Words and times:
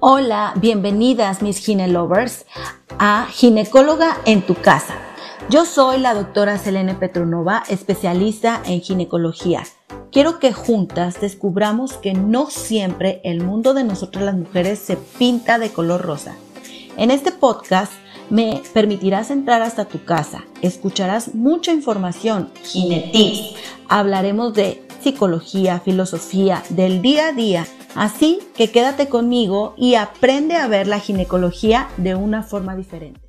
Hola, 0.00 0.52
bienvenidas 0.56 1.42
mis 1.42 1.58
ginelovers 1.58 2.44
a 2.98 3.28
Ginecóloga 3.30 4.18
en 4.26 4.42
tu 4.42 4.54
casa. 4.54 4.94
Yo 5.48 5.64
soy 5.64 5.98
la 6.00 6.12
doctora 6.12 6.58
Selene 6.58 6.94
Petronova, 6.94 7.62
especialista 7.68 8.60
en 8.66 8.82
ginecología. 8.82 9.62
Quiero 10.10 10.38
que 10.38 10.52
juntas 10.52 11.20
descubramos 11.20 11.94
que 11.94 12.14
no 12.14 12.50
siempre 12.50 13.20
el 13.24 13.42
mundo 13.42 13.74
de 13.74 13.84
nosotras 13.84 14.24
las 14.24 14.36
mujeres 14.36 14.80
se 14.80 14.96
pinta 14.96 15.58
de 15.58 15.70
color 15.70 16.02
rosa. 16.02 16.34
En 16.96 17.10
este 17.10 17.32
podcast 17.32 17.92
me 18.28 18.62
permitirás 18.74 19.30
entrar 19.30 19.62
hasta 19.62 19.84
tu 19.84 20.04
casa, 20.04 20.44
escucharás 20.62 21.34
mucha 21.34 21.72
información, 21.72 22.50
ginetics, 22.64 23.54
hablaremos 23.88 24.52
de 24.52 24.86
psicología, 25.00 25.78
filosofía, 25.78 26.64
del 26.70 27.02
día 27.02 27.28
a 27.28 27.32
día, 27.32 27.66
así 27.96 28.40
que 28.54 28.70
quédate 28.70 29.08
conmigo 29.08 29.74
y 29.76 29.94
aprende 29.94 30.56
a 30.56 30.68
ver 30.68 30.86
la 30.86 31.00
ginecología 31.00 31.88
de 31.96 32.14
una 32.14 32.42
forma 32.42 32.76
diferente. 32.76 33.20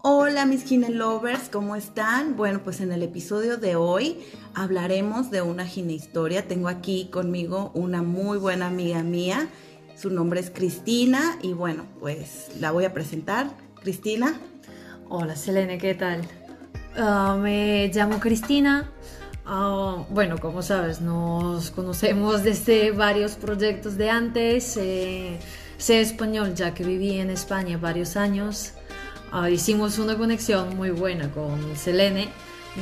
Hola 0.00 0.46
mis 0.46 0.64
ginelovers, 0.64 1.48
¿cómo 1.48 1.74
están? 1.74 2.36
Bueno, 2.36 2.60
pues 2.62 2.80
en 2.80 2.92
el 2.92 3.02
episodio 3.02 3.56
de 3.56 3.74
hoy 3.74 4.18
hablaremos 4.54 5.30
de 5.30 5.42
una 5.42 5.66
ginehistoria. 5.66 6.46
Tengo 6.46 6.68
aquí 6.68 7.08
conmigo 7.10 7.72
una 7.74 8.02
muy 8.02 8.38
buena 8.38 8.68
amiga 8.68 9.02
mía. 9.02 9.48
Su 9.96 10.10
nombre 10.10 10.38
es 10.38 10.50
Cristina 10.50 11.36
y 11.42 11.52
bueno, 11.52 11.86
pues 11.98 12.48
la 12.60 12.70
voy 12.70 12.84
a 12.84 12.94
presentar. 12.94 13.50
Cristina. 13.82 14.38
Hola 15.08 15.34
Selene, 15.34 15.78
¿qué 15.78 15.94
tal? 15.94 16.22
Ah, 16.96 17.36
me 17.40 17.90
llamo 17.92 18.20
Cristina. 18.20 18.90
Ah, 19.50 20.04
bueno, 20.10 20.36
como 20.36 20.60
sabes, 20.60 21.00
nos 21.00 21.70
conocemos 21.70 22.42
desde 22.42 22.90
varios 22.90 23.32
proyectos 23.36 23.96
de 23.96 24.10
antes. 24.10 24.76
Eh, 24.76 25.38
sé 25.78 26.02
español 26.02 26.54
ya 26.54 26.74
que 26.74 26.84
viví 26.84 27.18
en 27.18 27.30
España 27.30 27.78
varios 27.78 28.18
años. 28.18 28.74
Ah, 29.32 29.48
hicimos 29.48 29.98
una 29.98 30.18
conexión 30.18 30.76
muy 30.76 30.90
buena 30.90 31.30
con 31.30 31.76
Selene, 31.76 32.28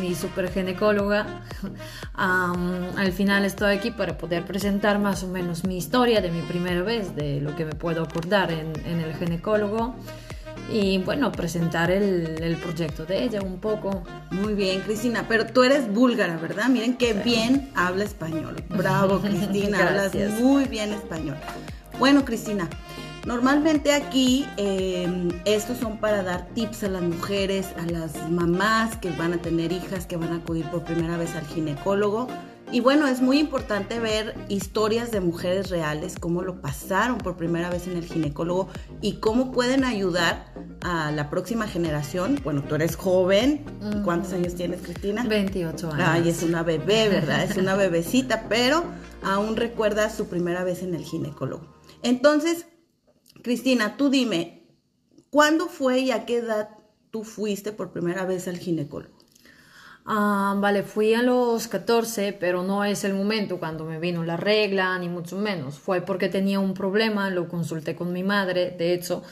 mi 0.01 0.17
super 0.17 0.51
ginecóloga. 0.51 1.45
al 2.15 3.13
final 3.13 3.45
estoy 3.45 3.77
aquí 3.77 3.93
para 3.93 4.19
poder 4.19 4.45
presentar 4.45 4.99
más 4.99 5.23
o 5.23 5.29
menos 5.29 5.63
mi 5.63 5.77
historia 5.77 6.21
de 6.21 6.33
mi 6.33 6.43
primera 6.43 6.83
vez, 6.83 7.15
de 7.15 7.41
lo 7.41 7.55
que 7.55 7.65
me 7.65 7.77
puedo 7.77 8.03
acordar 8.03 8.51
en, 8.51 8.73
el 9.01 9.15
ginecólogo 9.15 9.95
y 10.71 10.99
bueno, 10.99 11.33
presentar 11.33 11.91
el, 11.91 12.57
proyecto 12.63 13.05
de 13.05 13.23
ella 13.25 13.41
un 13.43 13.59
poco. 13.59 14.03
Muy 14.31 14.55
bien, 14.55 14.81
Cristina, 14.81 15.27
pero 15.29 15.47
tú 15.47 15.63
eres 15.63 15.93
búlgara, 15.93 16.37
¿verdad? 16.37 16.69
Miren 16.69 16.97
qué 16.97 17.13
bien 17.13 17.71
habla 17.75 18.05
español. 18.05 18.57
Bravo, 18.69 19.21
Cristina, 19.23 19.89
hablas 19.89 20.15
muy 20.41 20.65
bien 20.65 20.93
español. 20.93 21.37
Bueno, 21.99 22.25
Cristina, 22.25 22.69
Normalmente 23.27 23.93
aquí 23.93 24.47
em, 24.57 25.31
estos 25.45 25.79
son 25.79 25.99
para 25.99 26.23
dar 26.23 26.47
tips 26.55 26.85
a 26.85 26.89
las 26.89 27.03
mujeres, 27.03 27.67
a 27.77 27.85
las 27.91 28.31
mamás 28.31 28.97
que 28.99 29.11
van 29.11 29.33
a 29.33 29.39
tener 29.39 29.73
hijas, 29.73 30.07
que 30.07 30.17
van 30.17 30.33
a 30.33 30.37
acudir 30.37 30.65
por 30.67 30.85
primera 30.85 31.17
vez 31.17 31.35
al 31.35 31.45
ginecólogo. 31.45 32.29
Y 32.73 32.81
bueno, 32.81 33.07
es 33.07 33.21
muy 33.21 33.39
importante 33.39 34.01
ver 34.01 34.35
historias 34.49 35.13
de 35.13 35.21
mujeres 35.21 35.71
reales, 35.71 36.17
cómo 36.19 36.43
lo 36.43 36.61
pasaron 36.61 37.19
por 37.19 37.37
primera 37.37 37.71
vez 37.71 37.87
en 37.87 37.97
el 37.97 38.05
ginecólogo 38.05 38.69
y 39.01 39.15
cómo 39.15 39.53
pueden 39.53 39.85
ayudar 39.85 40.53
a 40.83 41.13
la 41.13 41.31
próxima 41.31 41.69
generación. 41.69 42.41
Bueno, 42.43 42.65
tú 42.65 42.75
eres 42.75 42.97
joven. 42.97 43.65
¿Cuántos 44.05 44.33
años 44.33 44.57
tienes, 44.57 44.83
Cristina? 44.83 45.25
28 45.25 45.93
años. 45.93 46.09
Ay, 46.09 46.29
es 46.29 46.43
una 46.43 46.65
bebé, 46.65 47.09
¿verdad? 47.09 47.45
Es 47.45 47.57
una 47.57 47.77
bebecita, 47.77 48.49
pero 48.49 48.85
aún 49.23 49.57
recuerda 49.57 50.11
su 50.11 50.27
primera 50.27 50.65
vez 50.65 50.83
en 50.83 50.95
el 50.95 51.05
ginecólogo. 51.05 51.67
Entonces, 52.03 52.67
Cristina, 53.43 53.97
tú 53.97 54.11
dime, 54.11 54.67
¿cuándo 55.31 55.69
fue 55.69 56.01
y 56.01 56.11
a 56.11 56.27
qué 56.27 56.39
edad 56.39 56.71
tú 57.13 57.23
fuiste 57.23 57.71
por 57.71 57.93
primera 57.93 58.25
vez 58.25 58.49
al 58.49 58.59
ginecólogo? 58.59 59.16
Ah, 60.09 60.55
vale, 60.59 60.85
fui 60.85 61.15
a 61.15 61.23
los 61.23 61.67
14, 61.67 62.33
pero 62.33 62.63
no 62.63 62.85
es 62.85 63.03
el 63.03 63.13
momento 63.13 63.59
cuando 63.59 63.85
me 63.85 63.99
vino 63.99 64.23
la 64.23 64.37
regla, 64.37 64.97
ni 65.01 65.09
mucho 65.09 65.37
menos. 65.37 65.81
Fue 65.81 66.01
porque 66.01 66.29
tenía 66.29 66.61
un 66.61 66.75
problema, 66.75 67.29
lo 67.31 67.49
consulté 67.49 67.97
con 67.97 68.13
mi 68.13 68.23
madre, 68.23 68.71
de 68.79 68.95
hecho, 68.95 69.25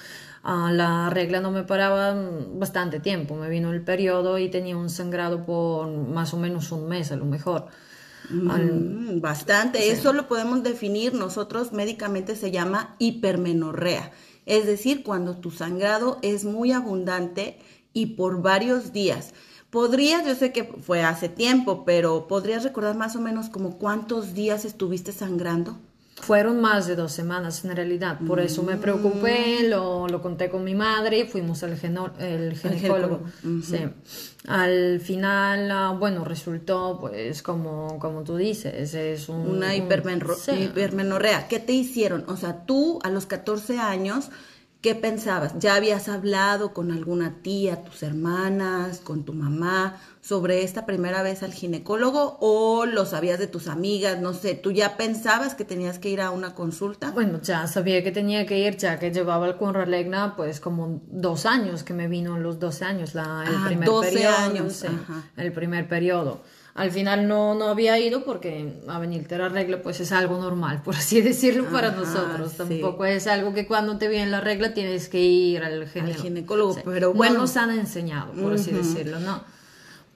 ah, 0.43 0.73
la 0.73 1.11
regla 1.11 1.41
no 1.41 1.53
me 1.53 1.63
paraba 1.63 2.17
bastante 2.55 2.99
tiempo, 2.99 3.37
me 3.37 3.49
vino 3.49 3.73
el 3.73 3.83
periodo 3.83 4.37
y 4.39 4.49
tenía 4.49 4.77
un 4.77 4.91
sangrado 4.91 5.45
por 5.47 5.89
más 5.89 6.35
o 6.35 6.39
menos 6.39 6.73
un 6.73 6.89
mes 6.89 7.13
a 7.13 7.17
lo 7.17 7.25
mejor. 7.25 7.67
Mm, 8.29 9.21
bastante, 9.21 9.91
eso 9.91 10.13
lo 10.13 10.27
podemos 10.27 10.65
definir 10.65 11.15
nosotros 11.15 11.73
médicamente 11.73 12.35
se 12.35 12.51
llama 12.51 12.97
hipermenorrea, 12.99 14.11
es 14.45 14.67
decir, 14.67 15.05
cuando 15.05 15.37
tu 15.37 15.53
sangrado 15.53 16.19
es 16.23 16.45
muy 16.45 16.73
abundante 16.73 17.59
y 17.93 18.17
por 18.17 18.43
varios 18.43 18.93
días. 18.93 19.35
Podrías, 19.75 20.25
yo 20.25 20.37
sé 20.37 20.53
que 20.53 20.63
fue 20.63 21.03
hace 21.03 21.29
tiempo, 21.29 21.85
pero 21.85 22.29
¿podrías 22.29 22.63
recordar 22.63 22.97
más 22.97 23.17
o 23.17 23.21
menos 23.21 23.49
como 23.49 23.77
cuántos 23.77 24.33
días 24.33 24.65
estuviste 24.65 25.11
sangrando? 25.11 25.77
Fueron 26.15 26.61
más 26.61 26.87
de 26.87 26.95
dos 26.95 27.11
semanas 27.11 27.65
en 27.65 27.75
realidad, 27.75 28.21
por 28.25 28.39
eso 28.39 28.63
me 28.63 28.77
preocupé, 28.77 29.65
mm. 29.65 29.71
lo, 29.71 30.07
lo 30.07 30.23
conté 30.23 30.49
con 30.49 30.63
mi 30.63 30.77
madre, 30.77 31.27
fuimos 31.27 31.65
al 31.65 31.73
el 32.21 32.57
ginecólogo. 32.57 33.25
sí. 33.65 33.79
Al 34.47 35.01
final, 35.01 35.69
ah, 35.73 35.97
bueno, 35.99 36.25
resultó 36.25 36.99
pues 37.01 37.43
como, 37.43 37.99
como 37.99 38.23
tú 38.23 38.37
dices, 38.37 38.95
es 38.95 39.29
una 39.29 39.75
hipermenorrea. 39.75 41.49
¿Qué 41.49 41.59
te 41.59 41.73
hicieron? 41.73 42.25
O 42.29 42.37
sea, 42.37 42.65
tú 42.65 43.01
a 43.03 43.11
los 43.11 43.27
14 43.27 43.81
años 43.81 44.31
¿Qué 44.85 44.95
pensabas? 44.95 45.59
¿Ya 45.59 45.77
habías 45.77 46.11
hablado 46.11 46.75
con 46.75 46.93
alguna 46.93 47.37
tía, 47.41 47.85
tus 47.85 48.03
hermanas, 48.03 48.99
con 48.99 49.25
tu 49.25 49.33
mamá 49.33 49.99
sobre 50.21 50.63
esta 50.63 50.85
primera 50.85 51.23
vez 51.23 51.43
al 51.43 51.55
ginecólogo 51.55 52.37
o 52.43 52.85
lo 52.85 53.07
sabías 53.07 53.39
de 53.39 53.47
tus 53.47 53.69
amigas? 53.69 54.21
No 54.21 54.35
sé, 54.35 54.55
¿tú 54.55 54.73
ya 54.73 54.99
pensabas 54.99 55.55
que 55.55 55.65
tenías 55.65 55.99
que 55.99 56.11
ir 56.11 56.21
a 56.21 56.31
una 56.31 56.55
consulta? 56.55 57.13
Bueno, 57.13 57.41
ya 57.41 57.67
sabía 57.67 58.05
que 58.05 58.13
tenía 58.13 58.45
que 58.45 58.59
ir, 58.59 58.77
ya 58.77 58.99
que 58.99 59.11
llevaba 59.11 59.47
el 59.47 59.57
Conralegna 59.57 60.37
pues 60.37 60.61
como 60.61 61.01
dos 61.07 61.47
años, 61.47 61.83
que 61.83 61.95
me 61.95 62.07
vino 62.07 62.39
los 62.39 62.59
12 62.61 62.85
años, 62.85 63.15
la, 63.15 63.43
el 63.49 63.55
ah, 63.57 63.65
primer 63.65 63.89
12 63.89 64.13
periodo. 64.13 64.37
años. 64.37 64.85
el 65.39 65.53
primer 65.55 65.89
periodo. 65.89 66.43
Al 66.75 66.91
final 66.91 67.29
no, 67.29 67.55
no 67.55 67.69
había 67.69 67.97
ido 68.01 68.25
porque 68.25 68.81
a 68.89 68.99
venirte 68.99 69.39
la 69.39 69.49
regla 69.49 69.81
pues 69.81 70.01
es 70.01 70.11
algo 70.11 70.39
normal, 70.41 70.83
por 70.83 70.97
así 70.97 71.21
decirlo, 71.21 71.67
para 71.71 71.93
nosotros. 71.93 72.55
Tampoco 72.55 73.05
es 73.05 73.29
algo 73.29 73.55
que 73.55 73.67
cuando 73.67 73.97
te 73.97 74.09
viene 74.09 74.29
la 74.29 74.41
regla 74.41 74.75
tienes 74.75 75.09
que 75.09 75.21
ir 75.21 75.63
al, 75.63 75.89
ginecólogo. 75.89 76.77
pero 76.85 77.15
bueno. 77.15 77.35
No 77.35 77.41
nos 77.43 77.57
han 77.57 77.71
enseñado, 77.71 78.33
por 78.33 78.55
así 78.55 78.73
decirlo, 78.73 79.21
¿no? 79.21 79.45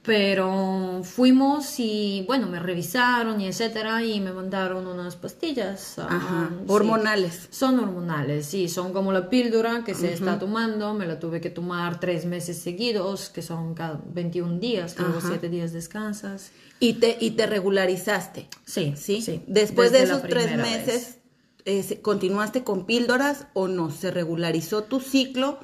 Pero 0.09 1.03
fuimos 1.05 1.79
y 1.79 2.25
bueno, 2.27 2.47
me 2.47 2.59
revisaron 2.59 3.43
y 3.43 3.47
etcétera 3.47 4.03
y 4.03 4.21
me 4.21 4.33
mandaron 4.33 4.87
unas 4.87 5.17
pastillas. 5.17 5.99
Ajá, 5.99 6.51
hormonales. 6.67 7.49
Son 7.51 7.79
hormonales, 7.79 8.47
sí, 8.47 8.71
son 8.71 8.95
como 8.95 9.13
la 9.13 9.29
píldora 9.29 9.85
que 9.85 9.95
se 9.95 10.15
está 10.15 10.39
tomando. 10.39 10.95
Me 10.95 11.07
la 11.07 11.21
tuve 11.21 11.43
que 11.43 11.51
tomar 11.51 12.01
tres 12.01 12.25
meses 12.25 12.57
seguidos, 12.57 13.29
que 13.29 13.43
son 13.43 13.75
cada 13.75 14.01
21 14.15 14.59
días, 14.59 14.99
luego 14.99 15.21
7 15.21 15.47
días 15.51 15.75
descansas. 15.75 16.53
¿Y 16.81 16.95
te, 16.95 17.19
y 17.21 17.33
te 17.33 17.47
regularizaste? 17.47 18.49
Sí, 18.65 18.95
sí. 18.97 19.21
sí 19.21 19.43
Después 19.47 19.93
de 19.93 20.05
esos 20.05 20.23
tres 20.23 20.57
meses, 20.57 21.19
eh, 21.67 22.01
¿continuaste 22.01 22.65
con 22.65 22.87
píldoras 22.87 23.47
o 23.53 23.69
no? 23.69 23.91
¿Se 23.91 24.11
regularizó 24.11 24.85
tu 24.85 25.01
ciclo? 25.01 25.59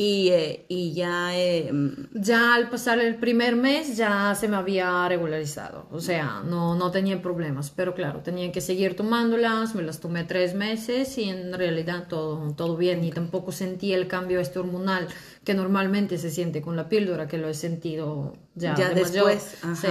Y, 0.00 0.28
eh, 0.28 0.64
y 0.68 0.92
ya... 0.92 1.36
Eh, 1.36 1.72
ya 2.14 2.54
al 2.54 2.70
pasar 2.70 3.00
el 3.00 3.16
primer 3.16 3.56
mes 3.56 3.96
ya 3.96 4.32
se 4.36 4.46
me 4.46 4.56
había 4.56 5.08
regularizado, 5.08 5.88
o 5.90 6.00
sea, 6.00 6.42
no, 6.44 6.76
no 6.76 6.92
tenía 6.92 7.20
problemas, 7.20 7.70
pero 7.74 7.94
claro, 7.96 8.20
tenía 8.20 8.52
que 8.52 8.60
seguir 8.60 8.94
tomándolas, 8.94 9.74
me 9.74 9.82
las 9.82 9.98
tomé 9.98 10.22
tres 10.22 10.54
meses 10.54 11.18
y 11.18 11.24
en 11.24 11.52
realidad 11.52 12.06
todo, 12.08 12.52
todo 12.54 12.76
bien 12.76 13.02
y 13.02 13.10
tampoco 13.10 13.50
sentí 13.50 13.92
el 13.92 14.06
cambio 14.06 14.38
este 14.38 14.60
hormonal 14.60 15.08
que 15.42 15.54
normalmente 15.54 16.16
se 16.16 16.30
siente 16.30 16.62
con 16.62 16.76
la 16.76 16.88
píldora, 16.88 17.26
que 17.26 17.38
lo 17.38 17.48
he 17.48 17.54
sentido 17.54 18.34
ya, 18.54 18.76
ya 18.76 18.90
después. 18.90 19.56
Sí. 19.74 19.88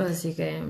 Así 0.00 0.34
que 0.34 0.62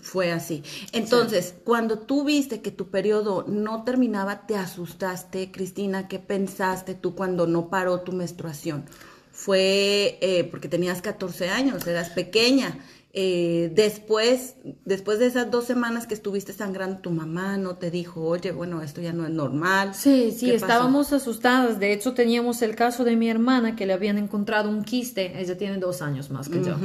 fue 0.00 0.32
así. 0.32 0.62
Entonces, 0.92 1.54
cuando 1.64 1.98
tú 1.98 2.24
viste 2.24 2.60
que 2.60 2.70
tu 2.70 2.88
periodo 2.88 3.44
no 3.48 3.84
terminaba, 3.84 4.46
¿te 4.46 4.56
asustaste, 4.56 5.50
Cristina? 5.50 6.08
¿Qué 6.08 6.18
pensaste 6.18 6.94
tú 6.94 7.14
cuando 7.14 7.46
no 7.46 7.68
paró 7.68 8.00
tu 8.00 8.12
menstruación? 8.12 8.84
Fue 9.32 10.18
eh, 10.22 10.44
porque 10.50 10.68
tenías 10.68 11.02
14 11.02 11.50
años, 11.50 11.86
eras 11.86 12.10
pequeña. 12.10 12.78
Eh, 13.18 13.72
después, 13.74 14.56
después 14.84 15.18
de 15.18 15.26
esas 15.26 15.50
dos 15.50 15.64
semanas 15.64 16.06
que 16.06 16.12
estuviste 16.12 16.52
sangrando, 16.52 16.98
tu 16.98 17.10
mamá 17.10 17.56
no 17.56 17.76
te 17.76 17.90
dijo, 17.90 18.20
oye, 18.20 18.52
bueno, 18.52 18.82
esto 18.82 19.00
ya 19.00 19.14
no 19.14 19.24
es 19.24 19.32
normal. 19.32 19.94
Sí, 19.94 20.36
sí, 20.36 20.50
estábamos 20.50 21.14
asustadas. 21.14 21.80
De 21.80 21.94
hecho, 21.94 22.12
teníamos 22.12 22.60
el 22.60 22.76
caso 22.76 23.04
de 23.04 23.16
mi 23.16 23.30
hermana 23.30 23.74
que 23.74 23.86
le 23.86 23.94
habían 23.94 24.18
encontrado 24.18 24.68
un 24.68 24.84
quiste. 24.84 25.40
Ella 25.40 25.56
tiene 25.56 25.78
dos 25.78 26.02
años 26.02 26.28
más 26.28 26.50
que 26.50 26.62
yo. 26.62 26.76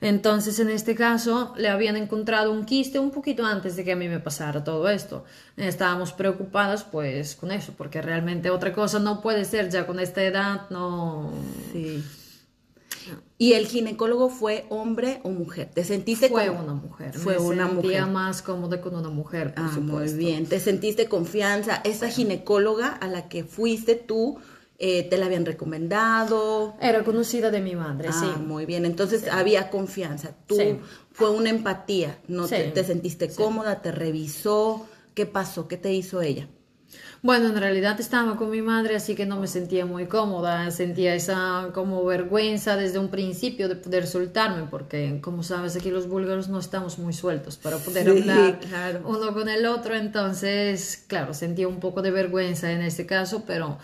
Entonces, 0.00 0.58
en 0.58 0.70
este 0.70 0.96
caso, 0.96 1.54
le 1.56 1.68
habían 1.68 1.94
encontrado 1.94 2.50
un 2.50 2.64
quiste 2.64 2.98
un 2.98 3.12
poquito 3.12 3.46
antes 3.46 3.76
de 3.76 3.84
que 3.84 3.92
a 3.92 3.96
mí 3.96 4.08
me 4.08 4.18
pasara 4.18 4.64
todo 4.64 4.88
esto. 4.88 5.22
Estábamos 5.56 6.12
preocupadas, 6.12 6.82
pues, 6.82 7.36
con 7.36 7.52
eso, 7.52 7.74
porque 7.78 8.02
realmente 8.02 8.50
otra 8.50 8.72
cosa 8.72 8.98
no 8.98 9.22
puede 9.22 9.44
ser 9.44 9.70
ya 9.70 9.86
con 9.86 10.00
esta 10.00 10.24
edad, 10.24 10.62
no. 10.68 11.30
Sí. 11.72 12.02
¿Y 13.38 13.52
el 13.52 13.66
ginecólogo 13.66 14.28
fue 14.28 14.64
hombre 14.70 15.20
o 15.22 15.30
mujer? 15.30 15.70
¿Te 15.72 15.84
sentiste 15.84 16.28
Fue 16.28 16.48
una 16.48 16.74
mujer. 16.74 17.12
Fue 17.14 17.38
una 17.38 17.68
sentía 17.68 18.06
más 18.06 18.42
cómoda 18.42 18.80
con 18.80 18.94
una 18.94 19.10
mujer, 19.10 19.54
por 19.54 19.64
ah, 19.64 19.78
Muy 19.80 20.12
bien. 20.14 20.46
¿Te 20.46 20.58
sentiste 20.60 21.06
confianza? 21.06 21.80
¿Esa 21.84 22.08
ginecóloga 22.08 22.88
a 22.88 23.08
la 23.08 23.28
que 23.28 23.44
fuiste 23.44 23.94
tú 23.94 24.38
eh, 24.78 25.02
te 25.04 25.18
la 25.18 25.26
habían 25.26 25.44
recomendado? 25.44 26.76
Era 26.80 27.04
conocida 27.04 27.50
de 27.50 27.60
mi 27.60 27.76
madre, 27.76 28.08
ah, 28.10 28.12
sí. 28.12 28.42
Muy 28.42 28.64
bien. 28.64 28.86
Entonces 28.86 29.28
había 29.28 29.70
confianza. 29.70 30.34
Tú 30.46 30.58
fue 31.12 31.30
una 31.30 31.50
empatía. 31.50 32.18
¿No 32.28 32.46
te, 32.46 32.70
te, 32.70 32.84
sentiste 32.84 33.28
cómoda? 33.28 33.82
¿Te 33.82 33.92
revisó? 33.92 34.86
¿Qué 35.14 35.26
pasó? 35.26 35.68
¿Qué 35.68 35.76
te 35.76 35.92
hizo 35.92 36.22
ella? 36.22 36.48
Bueno, 37.26 37.48
en 37.48 37.56
realidad 37.56 37.98
estaba 37.98 38.36
con 38.36 38.50
mi 38.52 38.62
madre, 38.62 38.94
así 38.94 39.16
que 39.16 39.26
no 39.26 39.40
me 39.40 39.48
sentía 39.48 39.84
muy 39.84 40.06
cómoda, 40.06 40.70
sentía 40.70 41.12
esa 41.16 41.70
como 41.74 42.04
vergüenza 42.04 42.76
desde 42.76 43.00
un 43.00 43.08
principio 43.08 43.68
de 43.68 43.74
poder 43.74 44.06
soltarme, 44.06 44.68
porque 44.70 45.18
como 45.20 45.42
sabes 45.42 45.74
aquí 45.74 45.90
los 45.90 46.08
búlgaros 46.08 46.48
no 46.48 46.60
estamos 46.60 47.00
muy 47.00 47.12
sueltos 47.12 47.56
para 47.56 47.78
poder 47.78 48.08
hablar 48.10 48.60
uno 49.04 49.34
con 49.34 49.48
el 49.48 49.66
otro, 49.66 49.96
entonces, 49.96 51.02
claro, 51.08 51.34
sentía 51.34 51.66
un 51.66 51.80
poco 51.80 52.00
de 52.00 52.12
vergüenza 52.12 52.70
en 52.70 52.82
este 52.82 53.06
caso, 53.06 53.42
pero 53.44 53.76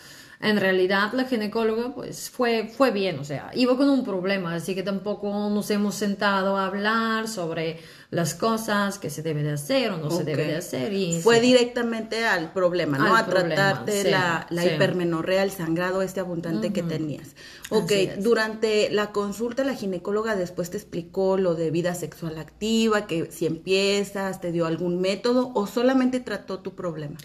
en 0.43 0.56
realidad 0.56 1.12
la 1.12 1.25
ginecóloga 1.25 1.94
pues 1.94 2.29
fue, 2.29 2.67
fue 2.67 2.91
bien, 2.91 3.21
o 3.21 3.25
sea, 3.25 3.50
iba 3.55 3.77
con 3.77 3.89
un 3.89 4.05
problema, 4.05 4.55
así 4.55 4.75
que 4.75 4.83
tampoco 4.83 5.31
nos 5.50 5.71
hemos 5.71 5.94
sentado 5.94 6.56
a 6.56 6.67
hablar 6.67 7.29
sobre 7.29 7.79
las 8.11 8.35
cosas 8.35 8.99
que 8.99 9.09
se 9.09 9.23
debe 9.23 9.44
de 9.44 9.53
hacer 9.53 9.93
o 9.93 9.99
no 9.99 10.11
se 10.11 10.25
debe 10.25 10.44
de 10.44 10.56
hacer. 10.56 10.93
Y 10.93 11.21
fue 11.23 11.41
directamente 11.41 12.27
al 12.27 12.53
problema, 12.53 12.99
¿no? 12.99 13.15
a 13.15 13.25
tratarte 13.25 14.11
la, 14.11 14.49
la 14.50 14.67
hipermenorrea, 14.67 15.44
el 15.44 15.53
sangrado 15.53 16.03
este 16.03 16.19
abundante 16.19 16.73
que 16.73 16.83
tenías. 16.83 17.37
Ok, 17.71 17.93
durante 18.19 18.91
la 18.91 19.12
consulta 19.12 19.62
la 19.62 19.75
ginecóloga 19.75 20.35
después 20.35 20.71
te 20.71 20.77
explicó 20.77 21.38
lo 21.38 21.55
de 21.55 21.71
vida 21.71 21.95
sexual 21.95 22.38
activa, 22.38 23.06
que 23.06 23.31
si 23.31 23.47
empiezas, 23.47 24.41
te 24.41 24.50
dio 24.50 24.67
algún 24.67 25.00
método 25.00 25.53
o 25.55 25.69
solamente 25.69 26.19
trató 26.19 26.59
tu 26.59 26.75
problema 26.75 27.17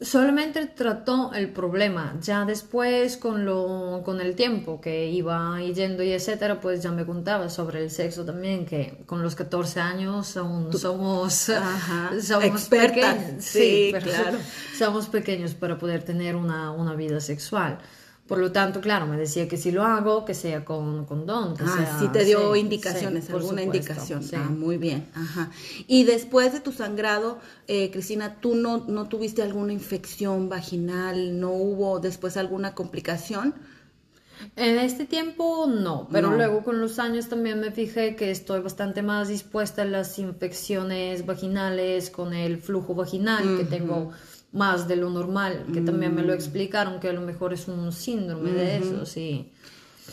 solamente 0.00 0.66
trató 0.66 1.32
el 1.32 1.50
problema. 1.50 2.16
Ya 2.20 2.44
después, 2.44 3.16
con, 3.16 3.44
lo, 3.44 4.02
con 4.04 4.20
el 4.20 4.34
tiempo 4.34 4.80
que 4.80 5.06
iba 5.06 5.60
yendo 5.60 6.02
y 6.02 6.12
etcétera, 6.12 6.60
pues 6.60 6.82
ya 6.82 6.90
me 6.90 7.06
contaba 7.06 7.48
sobre 7.48 7.82
el 7.82 7.90
sexo 7.90 8.24
también, 8.24 8.66
que 8.66 9.02
con 9.06 9.22
los 9.22 9.34
14 9.34 9.80
años 9.80 10.36
aún 10.36 10.72
somos, 10.76 11.50
somos 12.22 12.64
pequeños. 12.68 13.44
Sí, 13.44 13.92
claro. 14.02 14.38
Somos 14.76 15.06
pequeños 15.08 15.54
para 15.54 15.78
poder 15.78 16.02
tener 16.02 16.36
una, 16.36 16.72
una 16.72 16.94
vida 16.94 17.20
sexual. 17.20 17.78
Por 18.26 18.38
lo 18.38 18.50
tanto, 18.50 18.80
claro, 18.80 19.06
me 19.06 19.16
decía 19.16 19.46
que 19.46 19.56
si 19.56 19.70
lo 19.70 19.84
hago, 19.84 20.24
que 20.24 20.34
sea 20.34 20.64
con 20.64 21.04
condón. 21.04 21.56
Que 21.56 21.62
ah, 21.64 21.98
sí 22.00 22.08
te 22.08 22.24
dio 22.24 22.56
indicaciones, 22.56 23.30
alguna 23.30 23.62
indicación. 23.62 24.20
Ah, 24.34 24.50
muy 24.50 24.78
bien. 24.78 25.08
Ajá. 25.14 25.50
Y 25.86 26.04
después 26.04 26.52
de 26.52 26.60
tu 26.60 26.72
sangrado, 26.72 27.38
eh, 27.68 27.90
Cristina, 27.92 28.40
¿tú 28.40 28.56
no, 28.56 28.84
no 28.88 29.08
tuviste 29.08 29.42
alguna 29.42 29.72
infección 29.72 30.48
vaginal? 30.48 31.38
¿No 31.38 31.52
hubo 31.52 32.00
después 32.00 32.36
alguna 32.36 32.74
complicación? 32.74 33.54
En 34.56 34.78
este 34.78 35.06
tiempo 35.06 35.66
no, 35.66 36.08
pero 36.12 36.30
luego 36.30 36.62
con 36.62 36.80
los 36.80 36.98
años 36.98 37.28
también 37.28 37.58
me 37.58 37.70
fijé 37.70 38.16
que 38.16 38.30
estoy 38.30 38.60
bastante 38.60 39.02
más 39.02 39.28
dispuesta 39.28 39.82
a 39.82 39.84
las 39.86 40.18
infecciones 40.18 41.24
vaginales, 41.24 42.10
con 42.10 42.34
el 42.34 42.58
flujo 42.58 42.94
vaginal, 42.94 43.56
que 43.56 43.64
tengo 43.64 44.12
más 44.52 44.88
de 44.88 44.96
lo 44.96 45.10
normal, 45.10 45.66
que 45.72 45.80
también 45.80 46.14
me 46.14 46.22
lo 46.22 46.32
mm. 46.32 46.36
explicaron, 46.36 47.00
que 47.00 47.08
a 47.08 47.12
lo 47.12 47.20
mejor 47.20 47.52
es 47.52 47.68
un 47.68 47.92
síndrome 47.92 48.52
de 48.52 48.78
eso, 48.78 49.06
sí. 49.06 49.52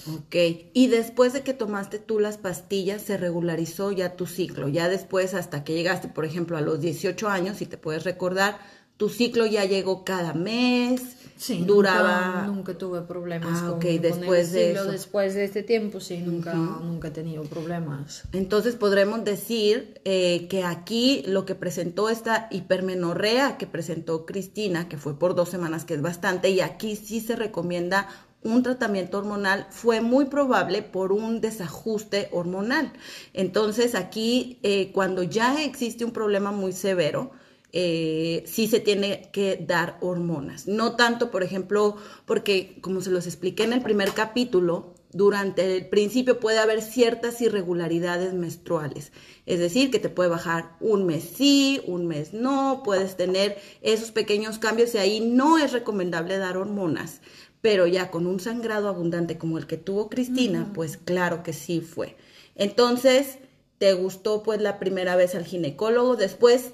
Ok, 0.07 0.35
y 0.73 0.87
después 0.87 1.31
de 1.33 1.43
que 1.43 1.53
tomaste 1.53 1.99
tú 1.99 2.19
las 2.19 2.37
pastillas, 2.37 3.01
se 3.01 3.15
regularizó 3.15 3.91
ya 3.91 4.15
tu 4.15 4.25
ciclo. 4.25 4.67
Ya 4.67 4.89
después, 4.89 5.33
hasta 5.33 5.63
que 5.63 5.73
llegaste, 5.73 6.09
por 6.09 6.25
ejemplo, 6.25 6.57
a 6.57 6.61
los 6.61 6.81
18 6.81 7.29
años, 7.29 7.57
si 7.57 7.65
te 7.65 7.77
puedes 7.77 8.03
recordar, 8.03 8.59
tu 8.97 9.09
ciclo 9.09 9.45
ya 9.45 9.65
llegó 9.65 10.03
cada 10.03 10.33
mes. 10.33 11.01
Sí, 11.35 11.63
duraba. 11.65 12.45
Nunca, 12.47 12.77
tuve 12.77 13.01
problemas 13.01 13.59
ah, 13.63 13.71
con, 13.71 13.79
después 13.79 14.53
el 14.53 14.67
ciclo, 14.67 14.85
de 14.85 14.91
Después 14.91 15.33
de 15.33 15.43
este 15.43 15.63
tiempo, 15.63 15.99
sí, 15.99 16.19
nunca, 16.19 16.53
nunca 16.53 17.09
he 17.09 17.11
tenido 17.11 17.43
problemas. 17.43 18.23
Entonces 18.31 18.75
podremos 18.75 19.25
decir 19.25 19.99
eh, 20.05 20.47
que 20.47 20.63
aquí 20.63 21.23
lo 21.27 21.45
que 21.45 21.55
presentó 21.55 22.09
esta 22.09 22.47
hipermenorrea 22.49 23.57
que 23.57 23.67
presentó 23.67 24.25
Cristina, 24.25 24.87
que 24.87 24.97
fue 24.97 25.19
por 25.19 25.35
dos 25.35 25.49
semanas, 25.49 25.83
que 25.83 25.95
es 25.95 26.01
bastante, 26.01 26.49
y 26.49 26.61
aquí 26.61 26.95
sí 26.95 27.19
se 27.19 27.35
recomienda 27.35 28.07
un 28.43 28.61
tratamiento 28.61 29.17
hormonal 29.17 29.67
fue 29.69 30.01
muy 30.01 30.25
probable 30.25 30.81
por 30.81 31.11
un 31.11 31.41
desajuste 31.41 32.29
hormonal. 32.31 32.91
Entonces 33.33 33.95
aquí, 33.95 34.59
eh, 34.63 34.91
cuando 34.93 35.23
ya 35.23 35.63
existe 35.63 36.05
un 36.05 36.11
problema 36.11 36.51
muy 36.51 36.73
severo, 36.73 37.31
eh, 37.75 38.43
sí 38.45 38.67
se 38.67 38.79
tiene 38.79 39.29
que 39.33 39.57
dar 39.57 39.97
hormonas. 39.99 40.67
No 40.67 40.95
tanto, 40.95 41.31
por 41.31 41.41
ejemplo, 41.41 41.97
porque 42.25 42.77
como 42.81 43.01
se 43.01 43.09
los 43.09 43.25
expliqué 43.25 43.63
en 43.63 43.73
el 43.73 43.81
primer 43.81 44.11
capítulo, 44.11 44.93
durante 45.11 45.75
el 45.75 45.89
principio 45.89 46.39
puede 46.39 46.59
haber 46.59 46.83
ciertas 46.83 47.41
irregularidades 47.41 48.35
menstruales. 48.35 49.11
Es 49.47 49.59
decir, 49.59 49.89
que 49.89 49.97
te 49.97 50.09
puede 50.09 50.29
bajar 50.29 50.75
un 50.81 51.07
mes 51.07 51.23
sí, 51.35 51.81
un 51.87 52.05
mes 52.05 52.33
no, 52.33 52.81
puedes 52.85 53.17
tener 53.17 53.57
esos 53.81 54.11
pequeños 54.11 54.59
cambios 54.59 54.93
y 54.93 54.99
ahí 54.99 55.19
no 55.19 55.57
es 55.57 55.71
recomendable 55.71 56.37
dar 56.37 56.57
hormonas. 56.57 57.21
Pero 57.61 57.87
ya 57.87 58.11
con 58.11 58.27
un 58.27 58.39
sangrado 58.39 58.87
abundante 58.87 59.39
como 59.39 59.57
el 59.57 59.65
que 59.65 59.77
tuvo 59.77 60.09
Cristina, 60.09 60.69
pues 60.75 60.97
claro 60.97 61.41
que 61.41 61.53
sí 61.53 61.81
fue. 61.81 62.17
Entonces, 62.55 63.39
te 63.79 63.93
gustó 63.93 64.43
pues 64.43 64.61
la 64.61 64.79
primera 64.79 65.15
vez 65.15 65.33
al 65.33 65.45
ginecólogo, 65.45 66.15
después 66.15 66.73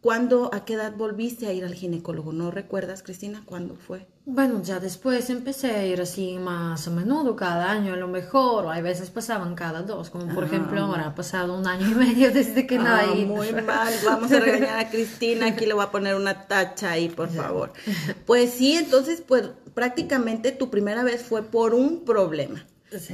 ¿Cuándo, 0.00 0.48
a 0.54 0.64
qué 0.64 0.74
edad 0.74 0.94
volviste 0.96 1.46
a 1.46 1.52
ir 1.52 1.62
al 1.62 1.74
ginecólogo? 1.74 2.32
¿No 2.32 2.50
recuerdas, 2.50 3.02
Cristina, 3.02 3.42
cuándo 3.44 3.76
fue? 3.76 4.06
Bueno, 4.24 4.62
ya 4.62 4.80
después 4.80 5.28
empecé 5.28 5.72
a 5.72 5.84
ir 5.84 6.00
así 6.00 6.38
más 6.38 6.88
a 6.88 6.90
menudo, 6.90 7.36
cada 7.36 7.70
año 7.70 7.92
a 7.92 7.96
lo 7.96 8.08
mejor, 8.08 8.64
o 8.64 8.70
hay 8.70 8.80
veces 8.80 9.10
pasaban 9.10 9.54
cada 9.54 9.82
dos, 9.82 10.08
como 10.08 10.32
por 10.34 10.44
ah, 10.44 10.46
ejemplo 10.46 10.80
ahora 10.80 11.08
ha 11.08 11.14
pasado 11.14 11.58
un 11.58 11.66
año 11.66 11.86
y 11.86 11.94
medio 12.06 12.30
desde 12.30 12.66
que 12.66 12.78
no 12.78 12.86
ah, 12.86 13.00
hay. 13.00 13.26
Muy 13.26 13.52
mal, 13.52 13.92
vamos 14.06 14.32
a 14.32 14.40
regañar 14.40 14.78
a 14.78 14.88
Cristina, 14.88 15.48
aquí 15.48 15.66
le 15.66 15.74
voy 15.74 15.84
a 15.84 15.90
poner 15.90 16.14
una 16.14 16.46
tacha 16.46 16.92
ahí, 16.92 17.10
por 17.10 17.28
favor. 17.28 17.74
Pues 18.24 18.52
sí, 18.52 18.76
entonces, 18.76 19.20
pues 19.20 19.50
prácticamente 19.74 20.50
tu 20.52 20.70
primera 20.70 21.04
vez 21.04 21.22
fue 21.22 21.42
por 21.42 21.74
un 21.74 22.06
problema. 22.06 22.64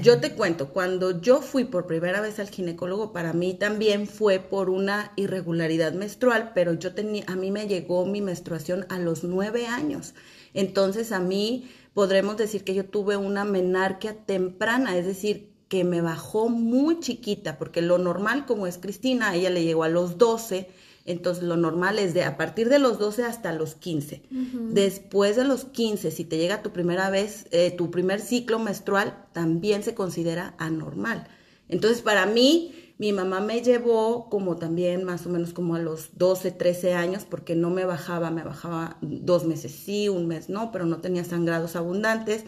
Yo 0.00 0.20
te 0.20 0.32
cuento, 0.32 0.70
cuando 0.70 1.20
yo 1.20 1.42
fui 1.42 1.64
por 1.64 1.86
primera 1.86 2.22
vez 2.22 2.38
al 2.38 2.48
ginecólogo, 2.48 3.12
para 3.12 3.34
mí 3.34 3.52
también 3.52 4.06
fue 4.06 4.38
por 4.38 4.70
una 4.70 5.12
irregularidad 5.16 5.92
menstrual, 5.92 6.52
pero 6.54 6.72
yo 6.72 6.94
tenía, 6.94 7.24
a 7.26 7.36
mí 7.36 7.50
me 7.50 7.66
llegó 7.66 8.06
mi 8.06 8.22
menstruación 8.22 8.86
a 8.88 8.98
los 8.98 9.22
nueve 9.22 9.66
años. 9.66 10.14
Entonces 10.54 11.12
a 11.12 11.20
mí 11.20 11.70
podremos 11.92 12.38
decir 12.38 12.64
que 12.64 12.74
yo 12.74 12.86
tuve 12.86 13.18
una 13.18 13.44
menarquia 13.44 14.14
temprana, 14.24 14.96
es 14.96 15.04
decir, 15.04 15.50
que 15.68 15.84
me 15.84 16.00
bajó 16.00 16.48
muy 16.48 17.00
chiquita, 17.00 17.58
porque 17.58 17.82
lo 17.82 17.98
normal 17.98 18.46
como 18.46 18.66
es 18.66 18.78
Cristina, 18.78 19.34
ella 19.34 19.50
le 19.50 19.64
llegó 19.64 19.84
a 19.84 19.88
los 19.88 20.16
12 20.16 20.70
entonces, 21.06 21.44
lo 21.44 21.56
normal 21.56 22.00
es 22.00 22.14
de 22.14 22.24
a 22.24 22.36
partir 22.36 22.68
de 22.68 22.80
los 22.80 22.98
12 22.98 23.24
hasta 23.24 23.52
los 23.52 23.76
15. 23.76 24.22
Después 24.70 25.36
de 25.36 25.44
los 25.44 25.64
15, 25.64 26.10
si 26.10 26.24
te 26.24 26.36
llega 26.36 26.62
tu 26.62 26.70
primera 26.70 27.10
vez, 27.10 27.46
eh, 27.52 27.70
tu 27.70 27.92
primer 27.92 28.20
ciclo 28.20 28.58
menstrual, 28.58 29.24
también 29.32 29.84
se 29.84 29.94
considera 29.94 30.54
anormal. 30.58 31.28
Entonces, 31.68 32.02
para 32.02 32.26
mí, 32.26 32.94
mi 32.98 33.12
mamá 33.12 33.40
me 33.40 33.62
llevó 33.62 34.28
como 34.28 34.56
también 34.56 35.04
más 35.04 35.26
o 35.26 35.28
menos 35.28 35.52
como 35.52 35.76
a 35.76 35.78
los 35.78 36.18
12, 36.18 36.50
13 36.50 36.94
años, 36.94 37.24
porque 37.28 37.54
no 37.54 37.70
me 37.70 37.84
bajaba, 37.84 38.32
me 38.32 38.42
bajaba 38.42 38.98
dos 39.00 39.44
meses 39.44 39.72
sí, 39.72 40.08
un 40.08 40.26
mes 40.26 40.48
no, 40.48 40.72
pero 40.72 40.86
no 40.86 40.98
tenía 40.98 41.22
sangrados 41.24 41.76
abundantes. 41.76 42.44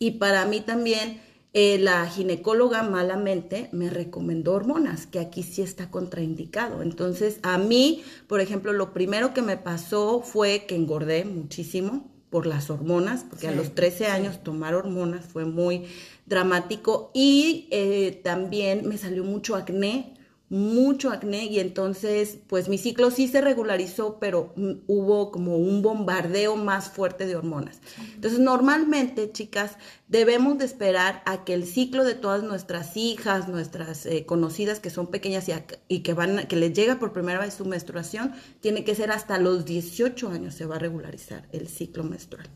Y 0.00 0.12
para 0.12 0.46
mí 0.46 0.60
también 0.60 1.20
eh, 1.52 1.78
la 1.78 2.06
ginecóloga 2.06 2.84
malamente 2.84 3.68
me 3.72 3.90
recomendó 3.90 4.52
hormonas, 4.52 5.06
que 5.06 5.18
aquí 5.18 5.42
sí 5.42 5.62
está 5.62 5.90
contraindicado. 5.90 6.82
Entonces, 6.82 7.40
a 7.42 7.58
mí, 7.58 8.04
por 8.28 8.40
ejemplo, 8.40 8.72
lo 8.72 8.92
primero 8.92 9.34
que 9.34 9.42
me 9.42 9.56
pasó 9.56 10.20
fue 10.20 10.66
que 10.66 10.76
engordé 10.76 11.24
muchísimo 11.24 12.08
por 12.30 12.46
las 12.46 12.70
hormonas, 12.70 13.24
porque 13.28 13.48
a 13.48 13.52
los 13.52 13.74
13 13.74 14.06
años 14.06 14.44
tomar 14.44 14.74
hormonas 14.74 15.24
fue 15.24 15.44
muy 15.44 15.86
dramático. 16.26 17.10
Y 17.14 17.66
eh, 17.72 18.20
también 18.22 18.88
me 18.88 18.96
salió 18.96 19.24
mucho 19.24 19.56
acné 19.56 20.14
mucho 20.50 21.10
acné 21.10 21.44
y 21.44 21.60
entonces 21.60 22.38
pues 22.48 22.68
mi 22.68 22.76
ciclo 22.76 23.12
sí 23.12 23.28
se 23.28 23.40
regularizó, 23.40 24.18
pero 24.18 24.52
hubo 24.88 25.30
como 25.30 25.56
un 25.56 25.80
bombardeo 25.80 26.56
más 26.56 26.90
fuerte 26.90 27.26
de 27.26 27.36
hormonas. 27.36 27.80
Entonces 28.14 28.40
normalmente, 28.40 29.30
chicas, 29.30 29.76
debemos 30.08 30.58
de 30.58 30.64
esperar 30.64 31.22
a 31.24 31.44
que 31.44 31.54
el 31.54 31.66
ciclo 31.66 32.04
de 32.04 32.14
todas 32.14 32.42
nuestras 32.42 32.96
hijas, 32.96 33.46
nuestras 33.46 34.04
eh, 34.06 34.26
conocidas 34.26 34.80
que 34.80 34.90
son 34.90 35.06
pequeñas 35.06 35.48
y, 35.48 35.52
y, 35.86 36.00
que 36.00 36.14
van 36.14 36.48
que 36.48 36.56
les 36.56 36.72
llega 36.72 36.98
por 36.98 37.12
primera 37.12 37.38
vez 37.38 37.54
su 37.54 37.64
menstruación, 37.64 38.32
tiene 38.58 38.82
que 38.82 38.96
ser 38.96 39.12
hasta 39.12 39.38
los 39.38 39.64
18 39.64 40.30
años 40.30 40.54
se 40.54 40.66
va 40.66 40.76
a 40.76 40.80
regularizar 40.80 41.48
el 41.52 41.68
ciclo 41.68 42.02
menstrual. 42.02 42.50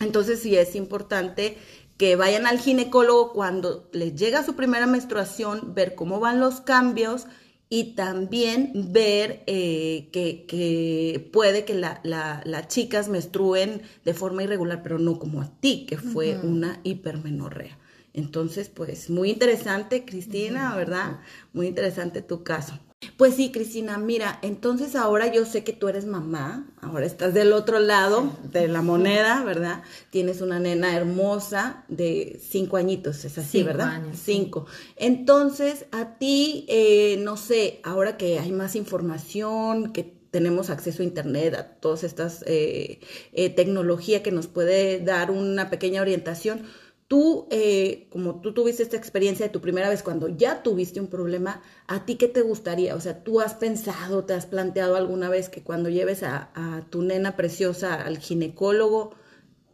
Entonces 0.00 0.40
sí 0.40 0.56
es 0.56 0.76
importante 0.76 1.58
que 2.00 2.16
vayan 2.16 2.46
al 2.46 2.58
ginecólogo 2.58 3.34
cuando 3.34 3.86
les 3.92 4.14
llega 4.14 4.42
su 4.42 4.56
primera 4.56 4.86
menstruación, 4.86 5.74
ver 5.74 5.94
cómo 5.94 6.18
van 6.18 6.40
los 6.40 6.62
cambios 6.62 7.26
y 7.68 7.94
también 7.94 8.72
ver 8.90 9.42
eh, 9.46 10.08
que, 10.10 11.28
puede 11.30 11.66
que 11.66 11.74
las 11.74 12.68
chicas 12.68 13.10
menstruen 13.10 13.82
de 14.02 14.14
forma 14.14 14.42
irregular, 14.42 14.82
pero 14.82 14.98
no 14.98 15.18
como 15.18 15.42
a 15.42 15.50
ti, 15.60 15.84
que 15.86 15.98
fue 15.98 16.38
una 16.38 16.80
hipermenorrea. 16.84 17.76
Entonces, 18.14 18.70
pues 18.70 19.10
muy 19.10 19.28
interesante, 19.28 20.06
Cristina, 20.06 20.74
¿verdad? 20.74 21.20
Muy 21.52 21.66
interesante 21.66 22.22
tu 22.22 22.42
caso. 22.42 22.80
Pues 23.16 23.34
sí, 23.34 23.50
Cristina, 23.50 23.96
mira, 23.96 24.38
entonces 24.42 24.94
ahora 24.94 25.32
yo 25.32 25.46
sé 25.46 25.64
que 25.64 25.72
tú 25.72 25.88
eres 25.88 26.04
mamá, 26.04 26.66
ahora 26.82 27.06
estás 27.06 27.32
del 27.32 27.54
otro 27.54 27.78
lado 27.78 28.36
de 28.42 28.68
la 28.68 28.82
moneda, 28.82 29.42
¿verdad? 29.42 29.82
Tienes 30.10 30.42
una 30.42 30.60
nena 30.60 30.94
hermosa 30.94 31.84
de 31.88 32.38
cinco 32.46 32.76
añitos, 32.76 33.24
es 33.24 33.38
así, 33.38 33.62
¿verdad? 33.62 33.88
Años, 33.88 34.18
cinco. 34.22 34.66
Entonces, 34.96 35.86
a 35.92 36.18
ti, 36.18 36.66
eh, 36.68 37.16
no 37.20 37.38
sé, 37.38 37.80
ahora 37.84 38.18
que 38.18 38.38
hay 38.38 38.52
más 38.52 38.76
información, 38.76 39.94
que 39.94 40.20
tenemos 40.30 40.68
acceso 40.68 41.02
a 41.02 41.06
Internet, 41.06 41.54
a 41.54 41.66
todas 41.80 42.04
estas 42.04 42.44
eh, 42.46 43.00
eh, 43.32 43.48
tecnología 43.48 44.22
que 44.22 44.30
nos 44.30 44.46
puede 44.46 45.00
dar 45.00 45.30
una 45.30 45.70
pequeña 45.70 46.02
orientación, 46.02 46.66
Tú, 47.10 47.48
eh, 47.50 48.06
como 48.12 48.40
tú 48.40 48.54
tuviste 48.54 48.84
esta 48.84 48.96
experiencia 48.96 49.44
de 49.44 49.52
tu 49.52 49.60
primera 49.60 49.88
vez 49.88 50.04
cuando 50.04 50.28
ya 50.28 50.62
tuviste 50.62 51.00
un 51.00 51.08
problema, 51.08 51.60
¿a 51.88 52.06
ti 52.06 52.14
qué 52.14 52.28
te 52.28 52.40
gustaría? 52.42 52.94
O 52.94 53.00
sea, 53.00 53.24
¿tú 53.24 53.40
has 53.40 53.54
pensado, 53.54 54.24
te 54.24 54.32
has 54.32 54.46
planteado 54.46 54.94
alguna 54.94 55.28
vez 55.28 55.48
que 55.48 55.64
cuando 55.64 55.88
lleves 55.88 56.22
a, 56.22 56.86
tu 56.90 57.02
nena 57.02 57.34
preciosa 57.36 57.94
al 57.94 58.18
ginecólogo, 58.18 59.16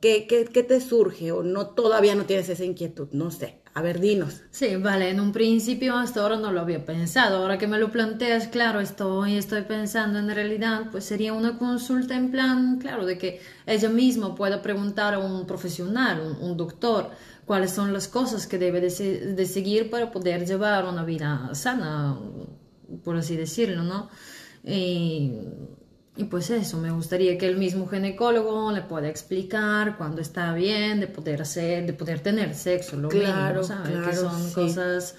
¿qué, 0.00 0.26
qué, 0.26 0.46
qué 0.46 0.62
te 0.62 0.80
surge? 0.80 1.30
¿O 1.32 1.42
no 1.42 1.74
todavía 1.74 2.14
no 2.14 2.24
tienes 2.24 2.48
esa 2.48 2.64
inquietud? 2.64 3.08
No 3.12 3.30
sé. 3.30 3.60
A 3.76 3.82
ver, 3.82 4.00
dinos. 4.00 4.40
Sí, 4.50 4.76
vale, 4.76 5.10
en 5.10 5.20
un 5.20 5.32
principio 5.32 5.98
hasta 5.98 6.22
ahora 6.22 6.38
no 6.38 6.50
lo 6.50 6.62
había 6.62 6.82
pensado. 6.86 7.42
Ahora 7.42 7.58
que 7.58 7.66
me 7.66 7.78
lo 7.78 7.92
planteas, 7.92 8.48
claro, 8.48 8.80
estoy, 8.80 9.36
estoy 9.36 9.64
pensando 9.64 10.18
en 10.18 10.30
realidad, 10.30 10.86
pues 10.90 11.04
sería 11.04 11.34
una 11.34 11.58
consulta 11.58 12.16
en 12.16 12.30
plan, 12.30 12.78
claro, 12.78 13.04
de 13.04 13.18
que 13.18 13.38
ella 13.66 13.90
misma 13.90 14.34
pueda 14.34 14.62
preguntar 14.62 15.12
a 15.12 15.18
un 15.18 15.46
profesional, 15.46 16.38
un, 16.40 16.56
doctor, 16.56 17.10
cuáles 17.44 17.70
son 17.70 17.92
las 17.92 18.08
cosas 18.08 18.46
que 18.46 18.56
debe 18.56 18.80
de, 18.80 19.46
seguir 19.46 19.90
para 19.90 20.10
poder 20.10 20.46
llevar 20.46 20.86
una 20.86 21.04
vida 21.04 21.50
sana, 21.52 22.18
por 23.04 23.16
así 23.18 23.36
decirlo, 23.36 23.82
¿no? 23.82 24.08
Y 24.64 25.32
y 26.16 26.24
pues 26.24 26.50
eso, 26.50 26.78
me 26.78 26.90
gustaría 26.90 27.36
que 27.36 27.46
el 27.46 27.56
mismo 27.56 27.86
ginecólogo 27.86 28.72
le 28.72 28.82
pueda 28.82 29.08
explicar 29.08 29.96
cuándo 29.98 30.22
está 30.22 30.54
bien 30.54 31.00
de 31.00 31.08
poder 31.08 31.42
hacer, 31.42 31.86
de 31.86 31.92
poder 31.92 32.20
tener 32.20 32.54
sexo, 32.54 32.96
lo 32.96 33.08
claro, 33.08 33.60
mismo, 33.60 33.76
Claro, 33.84 34.10
que 34.10 34.16
son 34.16 34.50
cosas 34.52 35.14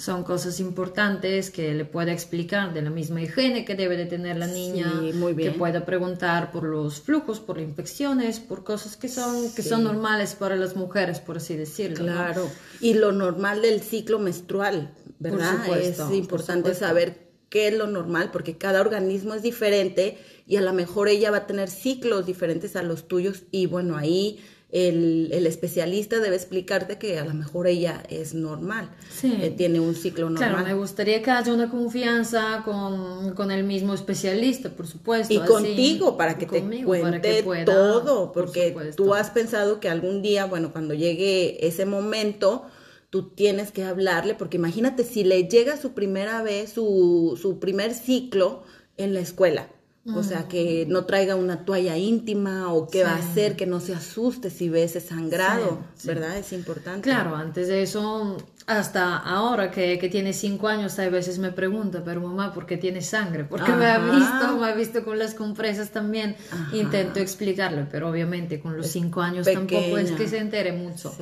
son 0.00 0.24
cosas 0.24 0.60
importantes 0.60 1.50
que 1.50 1.74
le 1.74 1.84
pueda 1.84 2.10
explicar 2.10 2.72
de 2.72 2.80
la 2.80 2.88
misma 2.88 3.20
higiene 3.20 3.66
que 3.66 3.74
debe 3.74 3.98
de 3.98 4.06
tener 4.06 4.38
la 4.38 4.46
niña, 4.46 4.90
muy 5.12 5.34
bien. 5.34 5.52
que 5.52 5.58
pueda 5.58 5.84
preguntar 5.84 6.52
por 6.52 6.64
los 6.64 7.02
flujos, 7.02 7.38
por 7.38 7.60
infecciones, 7.60 8.40
por 8.40 8.64
cosas 8.64 8.96
que 8.96 9.08
son 9.10 9.52
que 9.52 9.62
son 9.62 9.84
normales 9.84 10.34
para 10.34 10.56
las 10.56 10.74
mujeres, 10.74 11.20
por 11.20 11.36
así 11.36 11.54
decirlo. 11.54 12.06
Claro. 12.06 12.50
Y 12.80 12.94
lo 12.94 13.12
normal 13.12 13.60
del 13.60 13.82
ciclo 13.82 14.18
menstrual, 14.18 14.94
¿verdad? 15.18 15.66
es 15.76 16.00
importante 16.12 16.74
saber 16.74 17.29
qué 17.50 17.68
es 17.68 17.74
lo 17.74 17.86
normal, 17.86 18.30
porque 18.32 18.56
cada 18.56 18.80
organismo 18.80 19.34
es 19.34 19.42
diferente 19.42 20.16
y 20.46 20.56
a 20.56 20.62
lo 20.62 20.72
mejor 20.72 21.08
ella 21.08 21.30
va 21.30 21.38
a 21.38 21.46
tener 21.46 21.68
ciclos 21.68 22.24
diferentes 22.24 22.76
a 22.76 22.82
los 22.82 23.06
tuyos 23.06 23.42
y 23.50 23.66
bueno, 23.66 23.96
ahí 23.96 24.40
el, 24.72 25.46
especialista 25.46 26.20
debe 26.20 26.36
explicarte 26.36 26.96
que 26.96 27.18
a 27.18 27.24
lo 27.24 27.34
mejor 27.34 27.66
ella 27.66 28.02
es 28.08 28.34
normal, 28.34 28.88
sí. 29.10 29.36
Eh, 29.42 29.50
tiene 29.50 29.80
un 29.80 29.96
ciclo 29.96 30.30
normal. 30.30 30.50
Claro, 30.50 30.64
me 30.64 30.74
gustaría 30.74 31.22
que 31.22 31.30
haya 31.30 31.52
una 31.52 31.68
confianza 31.68 32.62
con, 32.64 33.50
el 33.50 33.64
mismo 33.64 33.94
especialista, 33.94 34.70
por 34.70 34.86
supuesto. 34.86 35.34
Y 35.34 35.38
contigo, 35.38 36.16
para 36.16 36.38
que 36.38 36.46
te 36.46 36.84
cuente 36.84 37.42
todo, 37.64 38.30
porque 38.32 38.92
tú 38.96 39.12
has 39.14 39.30
pensado 39.30 39.80
que 39.80 39.88
algún 39.88 40.22
día, 40.22 40.46
bueno, 40.46 40.70
cuando 40.70 40.94
llegue 40.94 41.66
ese 41.66 41.84
momento, 41.84 42.64
tú 43.10 43.30
tienes 43.30 43.72
que 43.72 43.84
hablarle, 43.84 44.34
porque 44.34 44.56
imagínate 44.56 45.04
si 45.04 45.24
le 45.24 45.48
llega 45.48 45.76
su 45.76 45.92
primera 45.92 46.42
vez, 46.42 46.72
su, 46.72 47.38
su 47.40 47.58
primer 47.58 47.92
ciclo 47.92 48.62
en 48.96 49.14
la 49.14 49.20
escuela. 49.20 49.68
O 50.14 50.22
sea, 50.22 50.48
que 50.48 50.86
no 50.88 51.04
traiga 51.04 51.36
una 51.36 51.64
toalla 51.66 51.96
íntima 51.98 52.72
o 52.72 52.88
qué 52.88 53.04
va 53.04 53.10
a 53.10 53.18
hacer, 53.18 53.54
que 53.54 53.66
no 53.66 53.80
se 53.80 53.94
asuste 53.94 54.48
si 54.48 54.68
ve 54.70 54.82
ese 54.82 54.98
sangrado, 54.98 55.84
¿verdad? 56.04 56.38
Es 56.38 56.52
importante. 56.52 57.02
Claro, 57.02 57.36
antes 57.36 57.68
de 57.68 57.82
eso, 57.82 58.38
hasta 58.66 59.18
ahora 59.18 59.70
que, 59.70 59.98
que, 59.98 60.08
tiene 60.08 60.32
cinco 60.32 60.68
años, 60.68 60.98
a 60.98 61.08
veces 61.10 61.38
me 61.38 61.52
pregunta, 61.52 62.02
pero 62.02 62.22
mamá, 62.22 62.54
¿por 62.54 62.64
qué 62.64 62.78
tiene 62.78 63.02
sangre? 63.02 63.44
Porque 63.44 63.72
me 63.72 63.86
ha 63.86 63.98
visto, 63.98 64.56
me 64.56 64.68
ha 64.68 64.74
visto 64.74 65.04
con 65.04 65.18
las 65.18 65.34
compresas 65.34 65.90
también. 65.90 66.34
Intento 66.72 67.20
explicarle, 67.20 67.86
pero 67.88 68.08
obviamente 68.08 68.58
con 68.58 68.78
los 68.78 68.86
cinco 68.86 69.20
años 69.20 69.46
tampoco 69.46 69.98
es 69.98 70.12
que 70.12 70.26
se 70.26 70.38
entere 70.38 70.72
mucho. 70.72 71.14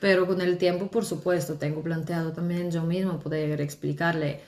Pero 0.00 0.26
con 0.26 0.40
el 0.40 0.56
tiempo, 0.56 0.88
por 0.88 1.04
supuesto, 1.04 1.54
tengo 1.54 1.82
planteado 1.82 2.32
también 2.32 2.70
yo 2.70 2.82
misma 2.82 3.20
poder 3.20 3.60
explicarle 3.60 4.40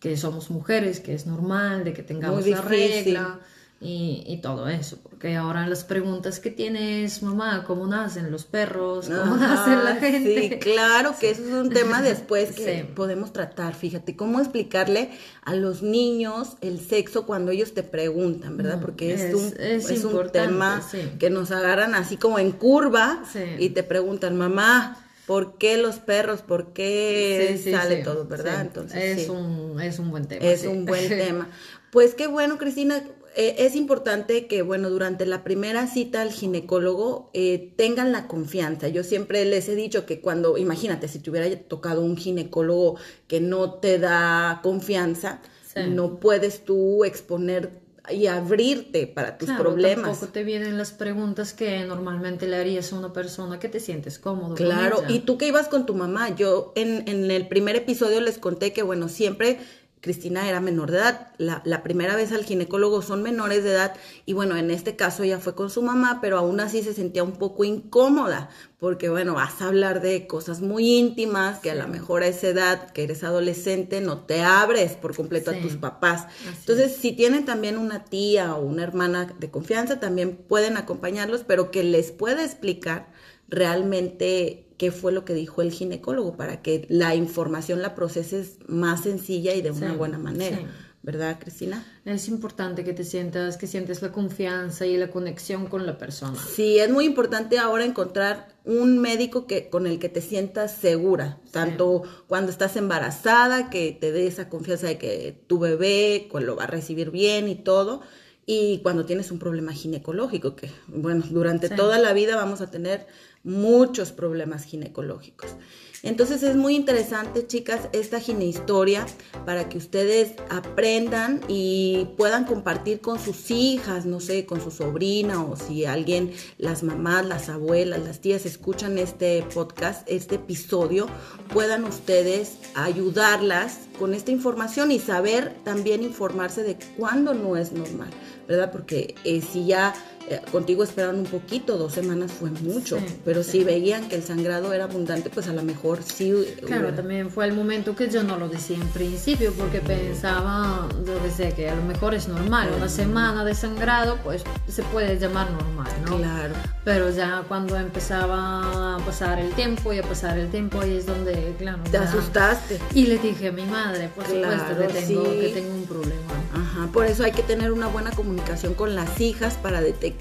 que 0.00 0.16
somos 0.16 0.50
mujeres, 0.50 1.00
que 1.00 1.14
es 1.14 1.26
normal, 1.26 1.84
de 1.84 1.92
que 1.92 2.02
tengamos 2.02 2.46
la 2.46 2.60
regla 2.60 3.40
y, 3.80 4.24
y, 4.26 4.40
todo 4.40 4.68
eso. 4.68 4.98
Porque 5.02 5.36
ahora 5.36 5.66
las 5.68 5.84
preguntas 5.84 6.40
que 6.40 6.50
tienes, 6.50 7.22
mamá, 7.22 7.62
¿cómo 7.64 7.86
nacen 7.86 8.30
los 8.32 8.44
perros? 8.44 9.08
¿Cómo 9.08 9.36
nacen 9.36 9.84
la 9.84 9.94
gente? 9.96 10.48
Sí, 10.48 10.58
claro 10.58 11.14
que 11.18 11.30
eso 11.30 11.42
es 11.42 11.52
un 11.52 11.70
tema 11.70 12.02
después 12.02 12.52
que 12.52 12.84
podemos 12.94 13.32
tratar. 13.32 13.74
Fíjate, 13.74 14.16
cómo 14.16 14.40
explicarle 14.40 15.10
a 15.44 15.54
los 15.54 15.82
niños 15.82 16.56
el 16.60 16.80
sexo 16.80 17.24
cuando 17.24 17.52
ellos 17.52 17.72
te 17.72 17.84
preguntan, 17.84 18.56
¿verdad? 18.56 18.80
Porque 18.80 19.14
es, 19.14 19.32
un, 19.32 19.54
es, 19.60 20.04
un 20.04 20.30
tema 20.32 20.82
que 21.20 21.30
nos 21.30 21.52
agarran 21.52 21.94
así 21.94 22.16
como 22.16 22.40
en 22.40 22.50
curva 22.50 23.22
y 23.58 23.70
te 23.70 23.84
preguntan, 23.84 24.36
mamá, 24.36 25.04
¿Por 25.28 25.58
qué 25.58 25.76
los 25.76 25.98
perros? 25.98 26.40
¿Por 26.40 26.72
qué 26.72 27.60
sale 27.70 27.96
todo, 27.96 28.24
verdad? 28.24 28.62
Entonces, 28.62 29.18
es, 29.18 29.28
un, 29.28 29.78
es 29.78 29.98
un 29.98 30.10
buen 30.10 30.26
tema. 30.26 30.42
Es 30.42 30.64
un 30.64 30.86
buen 30.86 31.06
tema. 31.08 31.48
Pues 31.90 32.14
qué 32.14 32.26
bueno, 32.26 32.56
Cristina. 32.56 33.02
Eh, 33.40 33.64
es 33.64 33.76
importante 33.76 34.48
que, 34.48 34.62
bueno, 34.62 34.90
durante 34.90 35.24
la 35.24 35.44
primera 35.44 35.86
cita 35.86 36.22
al 36.22 36.32
ginecólogo 36.32 37.30
eh, 37.34 37.72
tengan 37.76 38.10
la 38.10 38.26
confianza. 38.26 38.88
Yo 38.88 39.04
siempre 39.04 39.44
les 39.44 39.68
he 39.68 39.76
dicho 39.76 40.06
que 40.06 40.20
cuando, 40.20 40.58
imagínate, 40.58 41.06
si 41.06 41.20
te 41.20 41.30
hubiera 41.30 41.48
tocado 41.56 42.00
un 42.00 42.16
ginecólogo 42.16 42.96
que 43.28 43.40
no 43.40 43.74
te 43.74 44.00
da 44.00 44.58
confianza, 44.64 45.40
no 45.88 46.18
puedes 46.18 46.64
tú 46.64 47.04
exponer 47.04 47.70
y 48.10 48.26
abrirte 48.26 49.06
para 49.06 49.38
tus 49.38 49.48
problemas. 49.50 50.06
Tampoco 50.06 50.32
te 50.32 50.42
vienen 50.42 50.76
las 50.76 50.90
preguntas 50.90 51.52
que 51.52 51.84
normalmente 51.84 52.48
le 52.48 52.56
harías 52.56 52.92
a 52.92 52.96
una 52.96 53.12
persona 53.12 53.60
que 53.60 53.68
te 53.68 53.78
sientes 53.78 54.18
cómodo. 54.18 54.56
Claro, 54.56 55.04
y 55.08 55.20
tú 55.20 55.38
que 55.38 55.46
ibas 55.46 55.68
con 55.68 55.86
tu 55.86 55.94
mamá, 55.94 56.34
yo 56.34 56.72
en, 56.74 57.08
en 57.08 57.30
el 57.30 57.46
primer 57.46 57.76
episodio 57.76 58.20
les 58.20 58.38
conté 58.38 58.72
que, 58.72 58.82
bueno, 58.82 59.08
siempre 59.08 59.60
Cristina 60.00 60.48
era 60.48 60.60
menor 60.60 60.90
de 60.90 60.98
edad. 60.98 61.28
La, 61.38 61.62
la, 61.64 61.82
primera 61.82 62.16
vez 62.16 62.32
al 62.32 62.44
ginecólogo 62.44 63.02
son 63.02 63.22
menores 63.22 63.64
de 63.64 63.72
edad 63.72 63.94
y 64.26 64.32
bueno, 64.32 64.56
en 64.56 64.70
este 64.70 64.96
caso 64.96 65.22
ella 65.22 65.38
fue 65.38 65.54
con 65.54 65.70
su 65.70 65.82
mamá, 65.82 66.18
pero 66.20 66.38
aún 66.38 66.60
así 66.60 66.82
se 66.82 66.94
sentía 66.94 67.24
un 67.24 67.32
poco 67.32 67.64
incómoda 67.64 68.50
porque 68.78 69.08
bueno, 69.08 69.34
vas 69.34 69.60
a 69.60 69.66
hablar 69.66 70.00
de 70.00 70.26
cosas 70.28 70.60
muy 70.60 70.98
íntimas 70.98 71.58
que 71.58 71.72
a 71.72 71.74
lo 71.74 71.88
mejor 71.88 72.22
a 72.22 72.28
esa 72.28 72.48
edad 72.48 72.90
que 72.92 73.02
eres 73.02 73.24
adolescente 73.24 74.00
no 74.00 74.20
te 74.20 74.42
abres 74.42 74.92
por 74.92 75.16
completo 75.16 75.50
a 75.50 75.60
tus 75.60 75.76
papás. 75.76 76.26
Entonces, 76.60 76.94
si 76.94 77.12
tienen 77.12 77.44
también 77.44 77.76
una 77.76 78.04
tía 78.04 78.54
o 78.54 78.62
una 78.62 78.84
hermana 78.84 79.34
de 79.38 79.50
confianza, 79.50 79.98
también 79.98 80.36
pueden 80.36 80.76
acompañarlos, 80.76 81.42
pero 81.44 81.72
que 81.72 81.82
les 81.82 82.12
pueda 82.12 82.44
explicar 82.44 83.08
realmente 83.48 84.67
qué 84.78 84.92
fue 84.92 85.12
lo 85.12 85.24
que 85.24 85.34
dijo 85.34 85.60
el 85.60 85.72
ginecólogo 85.72 86.36
para 86.36 86.62
que 86.62 86.86
la 86.88 87.14
información 87.14 87.82
la 87.82 87.94
proceses 87.94 88.58
más 88.66 89.02
sencilla 89.02 89.54
y 89.54 89.60
de 89.60 89.72
una 89.72 89.92
buena 89.94 90.18
manera, 90.18 90.58
¿verdad, 91.02 91.38
Cristina? 91.40 91.84
Es 92.04 92.28
importante 92.28 92.84
que 92.84 92.92
te 92.92 93.02
sientas, 93.02 93.56
que 93.56 93.66
sientes 93.66 94.02
la 94.02 94.12
confianza 94.12 94.86
y 94.86 94.96
la 94.96 95.10
conexión 95.10 95.66
con 95.66 95.84
la 95.84 95.98
persona. 95.98 96.38
Sí, 96.54 96.78
es 96.78 96.90
muy 96.90 97.06
importante 97.06 97.58
ahora 97.58 97.84
encontrar 97.84 98.56
un 98.64 98.98
médico 98.98 99.46
que, 99.46 99.68
con 99.68 99.86
el 99.86 99.98
que 99.98 100.08
te 100.08 100.20
sientas 100.20 100.72
segura, 100.72 101.38
tanto 101.50 102.04
cuando 102.28 102.52
estás 102.52 102.76
embarazada, 102.76 103.70
que 103.70 103.96
te 104.00 104.12
dé 104.12 104.28
esa 104.28 104.48
confianza 104.48 104.86
de 104.86 104.96
que 104.96 105.42
tu 105.48 105.58
bebé 105.58 106.28
lo 106.32 106.54
va 106.54 106.64
a 106.64 106.68
recibir 106.68 107.10
bien 107.10 107.48
y 107.48 107.56
todo, 107.56 108.00
y 108.46 108.78
cuando 108.78 109.04
tienes 109.04 109.30
un 109.30 109.38
problema 109.38 109.72
ginecológico, 109.72 110.56
que 110.56 110.70
bueno, 110.86 111.22
durante 111.28 111.68
toda 111.68 111.98
la 111.98 112.14
vida 112.14 112.34
vamos 112.34 112.60
a 112.60 112.70
tener 112.70 113.06
muchos 113.44 114.12
problemas 114.12 114.64
ginecológicos. 114.64 115.56
Entonces 116.04 116.44
es 116.44 116.54
muy 116.54 116.76
interesante, 116.76 117.46
chicas, 117.46 117.88
esta 117.92 118.20
ginehistoria 118.20 119.04
para 119.44 119.68
que 119.68 119.78
ustedes 119.78 120.34
aprendan 120.48 121.40
y 121.48 122.06
puedan 122.16 122.44
compartir 122.44 123.00
con 123.00 123.18
sus 123.18 123.50
hijas, 123.50 124.06
no 124.06 124.20
sé, 124.20 124.46
con 124.46 124.62
su 124.62 124.70
sobrina 124.70 125.42
o 125.42 125.56
si 125.56 125.86
alguien, 125.86 126.32
las 126.56 126.84
mamás, 126.84 127.26
las 127.26 127.48
abuelas, 127.48 128.00
las 128.04 128.20
tías 128.20 128.46
escuchan 128.46 128.96
este 128.96 129.42
podcast, 129.52 130.08
este 130.08 130.36
episodio, 130.36 131.08
puedan 131.52 131.82
ustedes 131.82 132.58
ayudarlas 132.76 133.80
con 133.98 134.14
esta 134.14 134.30
información 134.30 134.92
y 134.92 135.00
saber 135.00 135.56
también 135.64 136.04
informarse 136.04 136.62
de 136.62 136.78
cuándo 136.96 137.34
no 137.34 137.56
es 137.56 137.72
normal, 137.72 138.10
¿verdad? 138.46 138.70
Porque 138.70 139.16
eh, 139.24 139.42
si 139.42 139.66
ya 139.66 139.94
eh, 140.30 140.40
contigo 140.52 140.82
esperaron 140.82 141.20
un 141.20 141.26
poquito, 141.26 141.76
dos 141.78 141.92
semanas 141.94 142.32
fue 142.32 142.50
mucho, 142.50 142.98
pero 143.24 143.42
si 143.42 143.64
veían 143.64 144.08
que 144.08 144.16
el 144.16 144.22
sangrado 144.22 144.72
era 144.72 144.84
abundante, 144.84 145.30
pues 145.30 145.48
a 145.48 145.52
lo 145.52 145.62
mejor 145.62 146.02
sí. 146.02 146.34
Claro, 146.66 146.92
también 146.92 147.30
fue 147.30 147.46
el 147.46 147.54
momento 147.54 147.96
que 147.96 148.10
yo 148.10 148.22
no 148.22 148.36
lo 148.36 148.48
decía 148.48 148.76
en 148.76 148.88
principio, 148.88 149.52
porque 149.54 149.80
pensaba, 149.80 150.86
yo 151.06 151.18
decía 151.20 151.50
que 151.52 151.70
a 151.70 151.74
lo 151.74 151.82
mejor 151.82 152.14
es 152.14 152.28
normal, 152.28 152.70
una 152.76 152.88
semana 152.88 153.44
de 153.44 153.54
sangrado, 153.54 154.18
pues 154.22 154.42
se 154.68 154.82
puede 154.84 155.18
llamar 155.18 155.50
normal, 155.50 155.90
¿no? 156.04 156.18
Claro. 156.18 156.54
Pero 156.84 157.10
ya 157.10 157.44
cuando 157.48 157.76
empezaba 157.76 158.96
a 158.96 158.98
pasar 158.98 159.38
el 159.38 159.52
tiempo 159.52 159.92
y 159.92 159.98
a 159.98 160.02
pasar 160.02 160.38
el 160.38 160.50
tiempo, 160.50 160.80
ahí 160.80 160.96
es 160.96 161.06
donde, 161.06 161.54
claro. 161.58 161.78
Te 161.90 161.98
asustaste. 161.98 162.78
Y 162.94 163.06
le 163.06 163.18
dije 163.18 163.48
a 163.48 163.52
mi 163.52 163.64
madre, 163.64 164.10
por 164.14 164.26
supuesto, 164.26 164.76
que 164.78 164.86
tengo, 164.86 165.22
que 165.24 165.52
tengo 165.54 165.74
un 165.74 165.84
problema. 165.84 166.32
Ajá, 166.54 166.88
por 166.92 167.06
eso 167.06 167.24
hay 167.24 167.32
que 167.32 167.42
tener 167.42 167.72
una 167.72 167.86
buena 167.86 168.10
comunicación 168.10 168.74
con 168.74 168.94
las 168.94 169.20
hijas 169.20 169.54
para 169.54 169.80
detectar 169.80 170.17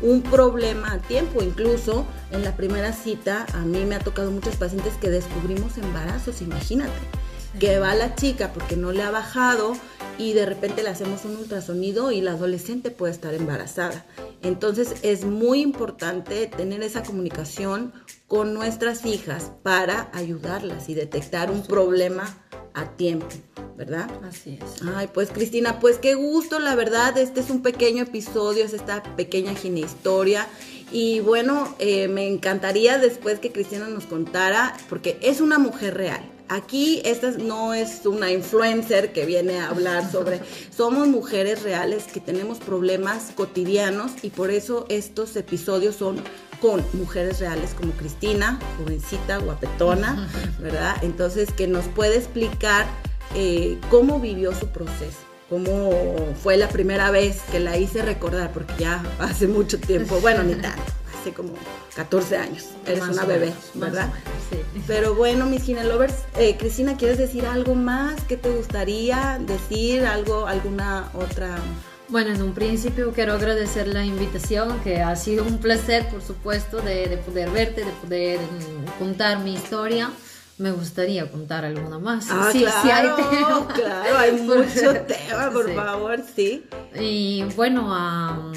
un 0.00 0.22
problema 0.22 0.92
a 0.92 0.98
tiempo. 0.98 1.42
Incluso 1.42 2.06
en 2.30 2.44
la 2.44 2.56
primera 2.56 2.92
cita 2.92 3.46
a 3.54 3.60
mí 3.60 3.84
me 3.84 3.96
ha 3.96 4.00
tocado 4.00 4.30
muchos 4.30 4.56
pacientes 4.56 4.94
que 4.94 5.10
descubrimos 5.10 5.78
embarazos, 5.78 6.42
imagínate. 6.42 6.98
Que 7.58 7.78
va 7.78 7.94
la 7.94 8.14
chica 8.14 8.52
porque 8.52 8.76
no 8.76 8.92
le 8.92 9.02
ha 9.02 9.10
bajado 9.10 9.72
y 10.18 10.32
de 10.32 10.46
repente 10.46 10.82
le 10.82 10.90
hacemos 10.90 11.24
un 11.24 11.36
ultrasonido 11.36 12.12
y 12.12 12.20
la 12.20 12.32
adolescente 12.32 12.90
puede 12.90 13.12
estar 13.12 13.34
embarazada. 13.34 14.04
Entonces 14.42 14.96
es 15.02 15.24
muy 15.24 15.60
importante 15.62 16.46
tener 16.46 16.82
esa 16.82 17.02
comunicación 17.02 17.92
con 18.26 18.54
nuestras 18.54 19.04
hijas 19.06 19.52
para 19.62 20.10
ayudarlas 20.12 20.88
y 20.88 20.94
detectar 20.94 21.50
un 21.50 21.62
problema 21.62 22.26
a 22.78 22.96
tiempo. 22.96 23.26
¿verdad? 23.76 24.10
Así 24.28 24.58
es. 24.60 24.82
Ay, 24.96 25.08
pues 25.14 25.30
Cristina, 25.30 25.78
pues 25.78 25.98
qué 25.98 26.14
gusto, 26.14 26.58
la 26.58 26.74
verdad, 26.74 27.16
este 27.16 27.38
es 27.38 27.48
un 27.48 27.62
pequeño 27.62 28.02
episodio, 28.02 28.64
es 28.64 28.72
esta 28.72 29.04
pequeña 29.14 29.52
historia. 29.52 30.48
Y 30.90 31.20
bueno, 31.20 31.76
eh, 31.78 32.08
me 32.08 32.26
encantaría 32.26 32.98
después 32.98 33.38
que 33.38 33.52
Cristina 33.52 33.86
nos 33.86 34.06
contara, 34.06 34.76
porque 34.88 35.16
es 35.22 35.40
una 35.40 35.58
mujer 35.58 35.94
real. 35.94 36.22
Aquí 36.48 37.02
esta 37.04 37.30
no 37.32 37.72
es 37.72 38.04
una 38.06 38.32
influencer 38.32 39.12
que 39.12 39.26
viene 39.26 39.60
a 39.60 39.68
hablar 39.68 40.10
sobre, 40.10 40.40
somos 40.76 41.06
mujeres 41.06 41.62
reales 41.62 42.04
que 42.04 42.20
tenemos 42.20 42.58
problemas 42.58 43.32
cotidianos 43.36 44.12
y 44.22 44.30
por 44.30 44.50
eso 44.50 44.86
estos 44.88 45.36
episodios 45.36 45.94
son 45.94 46.16
con 46.60 46.84
mujeres 46.92 47.40
reales 47.40 47.74
como 47.74 47.92
Cristina, 47.92 48.58
jovencita, 48.78 49.38
guapetona, 49.38 50.28
¿verdad? 50.58 50.96
Entonces, 51.02 51.52
que 51.52 51.66
nos 51.66 51.86
puede 51.86 52.16
explicar 52.16 52.86
eh, 53.34 53.78
cómo 53.90 54.20
vivió 54.20 54.54
su 54.54 54.68
proceso, 54.68 55.18
cómo 55.48 55.90
fue 56.42 56.56
la 56.56 56.68
primera 56.68 57.10
vez 57.10 57.40
que 57.50 57.60
la 57.60 57.76
hice 57.76 58.02
recordar, 58.02 58.52
porque 58.52 58.74
ya 58.78 59.02
hace 59.18 59.46
mucho 59.46 59.78
tiempo, 59.78 60.18
bueno, 60.20 60.42
ni 60.42 60.54
tanto, 60.54 60.82
hace 61.18 61.32
como 61.32 61.52
14 61.94 62.36
años, 62.36 62.66
eres 62.86 63.02
una 63.02 63.24
bebé, 63.24 63.52
¿verdad? 63.74 64.10
Sí. 64.50 64.58
Pero 64.86 65.14
bueno, 65.14 65.46
mis 65.46 65.62
ginelovers, 65.62 66.14
eh, 66.38 66.56
Cristina, 66.58 66.96
¿quieres 66.96 67.18
decir 67.18 67.46
algo 67.46 67.74
más? 67.74 68.22
¿Qué 68.24 68.36
te 68.36 68.50
gustaría 68.50 69.38
decir? 69.40 70.04
¿Algo, 70.06 70.46
alguna 70.46 71.10
otra...? 71.14 71.56
Bueno, 72.08 72.30
en 72.34 72.42
un 72.42 72.54
principio 72.54 73.12
quiero 73.12 73.34
agradecer 73.34 73.86
la 73.88 74.04
invitación, 74.04 74.80
que 74.80 75.02
ha 75.02 75.14
sido 75.14 75.44
un 75.44 75.58
placer, 75.58 76.08
por 76.08 76.22
supuesto, 76.22 76.80
de, 76.80 77.06
de 77.06 77.18
poder 77.18 77.50
verte, 77.50 77.84
de 77.84 77.92
poder 77.92 78.40
mm, 78.40 78.98
contar 78.98 79.40
mi 79.40 79.54
historia 79.54 80.10
me 80.58 80.72
gustaría 80.72 81.30
contar 81.30 81.64
alguna 81.64 81.98
más. 81.98 82.26
Ah, 82.30 82.50
sí, 82.52 82.62
claro, 82.62 82.82
sí 82.82 82.90
hay 82.90 83.06
tema. 83.30 83.68
Claro, 83.68 84.18
hay 84.18 84.32
mucho 84.42 85.00
tema, 85.06 85.50
por 85.52 85.72
favor, 85.72 86.20
sí. 86.34 86.64
Y 87.00 87.44
bueno, 87.56 88.52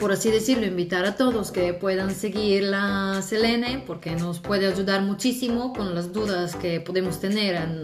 por 0.00 0.12
así 0.12 0.30
decirlo, 0.30 0.66
invitar 0.66 1.04
a 1.04 1.14
todos 1.14 1.50
que 1.50 1.74
puedan 1.74 2.14
seguir 2.14 2.62
la 2.62 3.20
Selene 3.20 3.84
porque 3.86 4.12
nos 4.12 4.40
puede 4.40 4.66
ayudar 4.66 5.02
muchísimo 5.02 5.74
con 5.74 5.94
las 5.94 6.12
dudas 6.14 6.56
que 6.56 6.80
podemos 6.80 7.20
tener 7.20 7.54
en, 7.54 7.82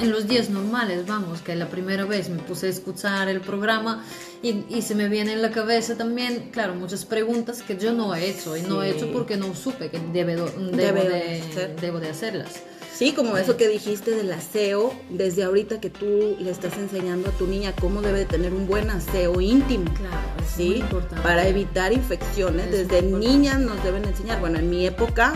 en 0.00 0.10
los 0.10 0.26
días 0.26 0.48
normales. 0.48 1.06
Vamos, 1.06 1.42
que 1.42 1.54
la 1.54 1.68
primera 1.68 2.06
vez 2.06 2.30
me 2.30 2.38
puse 2.38 2.68
a 2.68 2.70
escuchar 2.70 3.28
el 3.28 3.42
programa 3.42 4.02
y, 4.42 4.64
y, 4.70 4.80
se 4.80 4.94
me 4.94 5.08
viene 5.08 5.34
en 5.34 5.42
la 5.42 5.50
cabeza 5.50 5.94
también, 5.96 6.48
claro, 6.52 6.74
muchas 6.74 7.04
preguntas 7.04 7.62
que 7.62 7.76
yo 7.76 7.92
no 7.92 8.14
he 8.14 8.30
hecho 8.30 8.56
y 8.56 8.62
no 8.62 8.82
he 8.82 8.90
hecho 8.90 9.12
porque 9.12 9.36
no 9.36 9.54
supe 9.54 9.90
que 9.90 9.98
debo, 10.12 10.46
de, 10.46 11.74
debo 11.80 12.00
de 12.00 12.08
hacerlas. 12.08 12.62
Sí, 12.98 13.12
como 13.12 13.36
eso 13.36 13.56
que 13.56 13.68
dijiste 13.68 14.10
del 14.10 14.32
aseo, 14.32 14.92
desde 15.08 15.44
ahorita 15.44 15.80
que 15.80 15.88
tú 15.88 16.36
le 16.40 16.50
estás 16.50 16.76
enseñando 16.78 17.28
a 17.28 17.32
tu 17.32 17.46
niña 17.46 17.72
cómo 17.80 18.02
debe 18.02 18.24
tener 18.24 18.52
un 18.52 18.66
buen 18.66 18.90
aseo 18.90 19.40
íntimo. 19.40 19.84
Claro, 19.94 20.18
sí, 20.56 20.82
para 21.22 21.46
evitar 21.46 21.92
infecciones, 21.92 22.72
desde 22.72 23.02
niñas 23.02 23.60
nos 23.60 23.80
deben 23.84 24.04
enseñar. 24.04 24.40
Bueno, 24.40 24.58
en 24.58 24.68
mi 24.68 24.84
época 24.84 25.32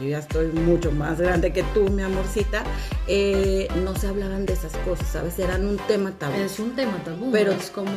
yo 0.00 0.08
ya 0.08 0.18
estoy 0.18 0.48
mucho 0.48 0.92
más 0.92 1.20
grande 1.20 1.52
que 1.52 1.62
tú, 1.74 1.88
mi 1.88 2.02
amorcita, 2.02 2.64
eh, 3.06 3.68
no 3.84 3.96
se 3.96 4.08
hablaban 4.08 4.46
de 4.46 4.52
esas 4.52 4.72
cosas, 4.78 5.06
¿sabes? 5.08 5.38
Eran 5.38 5.66
un 5.66 5.78
tema 5.78 6.12
tabú. 6.12 6.34
Es 6.34 6.58
un 6.58 6.74
tema 6.74 7.02
tabú, 7.04 7.30
pero 7.32 7.52
es 7.52 7.70
como... 7.70 7.92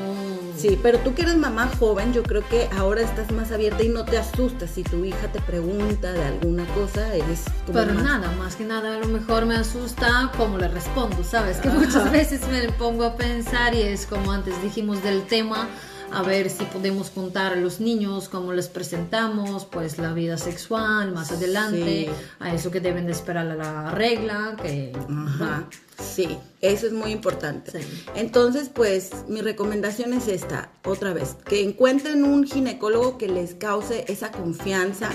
Sí, 0.57 0.79
pero 0.81 0.99
tú 0.99 1.13
que 1.13 1.23
eres 1.23 1.35
mamá 1.35 1.69
joven, 1.79 2.13
yo 2.13 2.23
creo 2.23 2.47
que 2.47 2.69
ahora 2.77 3.01
estás 3.01 3.31
más 3.31 3.51
abierta 3.51 3.83
y 3.83 3.89
no 3.89 4.05
te 4.05 4.17
asustas 4.17 4.71
si 4.71 4.83
tu 4.83 5.03
hija 5.05 5.31
te 5.31 5.41
pregunta 5.41 6.12
de 6.12 6.23
alguna 6.23 6.65
cosa, 6.73 7.13
eres 7.15 7.43
como 7.65 7.79
Pero 7.79 7.93
nada, 7.93 8.31
más 8.38 8.55
que 8.55 8.65
nada 8.65 8.95
a 8.95 8.99
lo 8.99 9.07
mejor 9.07 9.45
me 9.45 9.55
asusta 9.55 10.31
cómo 10.38 10.57
le 10.57 10.67
respondo, 10.67 11.23
¿sabes? 11.23 11.57
Que 11.57 11.69
muchas 11.69 12.12
veces 12.12 12.41
me 12.49 12.71
pongo 12.73 13.03
a 13.03 13.15
pensar 13.15 13.73
y 13.73 13.81
es 13.81 14.05
como 14.05 14.31
antes 14.31 14.62
dijimos 14.62 15.03
del 15.03 15.23
tema 15.23 15.67
a 16.12 16.24
ver 16.24 16.50
si 16.50 16.63
podemos 16.65 17.10
contar 17.10 17.54
a 17.54 17.56
los 17.56 17.80
niños 17.80 18.30
cómo 18.30 18.54
les 18.54 18.67
presentamos, 18.67 19.65
pues 19.65 19.98
la 19.98 20.13
vida 20.13 20.38
sexual 20.38 21.12
más 21.12 21.32
adelante, 21.32 22.10
a 22.39 22.54
eso 22.54 22.72
que 22.72 22.80
deben 22.80 23.06
de 23.06 23.12
esperar 23.12 23.48
a 23.48 23.56
la 23.56 23.91
regla, 23.91 24.56
que... 24.62 24.91
Ajá. 25.10 25.67
Sí, 26.00 26.38
eso 26.62 26.88
es 26.88 26.93
muy 26.93 27.12
importante. 27.12 27.82
Entonces, 28.15 28.69
pues 28.69 29.12
mi 29.28 29.41
recomendación 29.41 30.13
es 30.13 30.30
esta, 30.30 30.72
otra 30.86 31.12
vez, 31.13 31.36
que 31.45 31.62
encuentren 31.62 32.24
un 32.24 32.45
ginecólogo 32.45 33.17
que 33.17 33.28
les 33.28 33.54
cause 33.56 34.06
esa 34.08 34.32
confianza, 34.32 35.10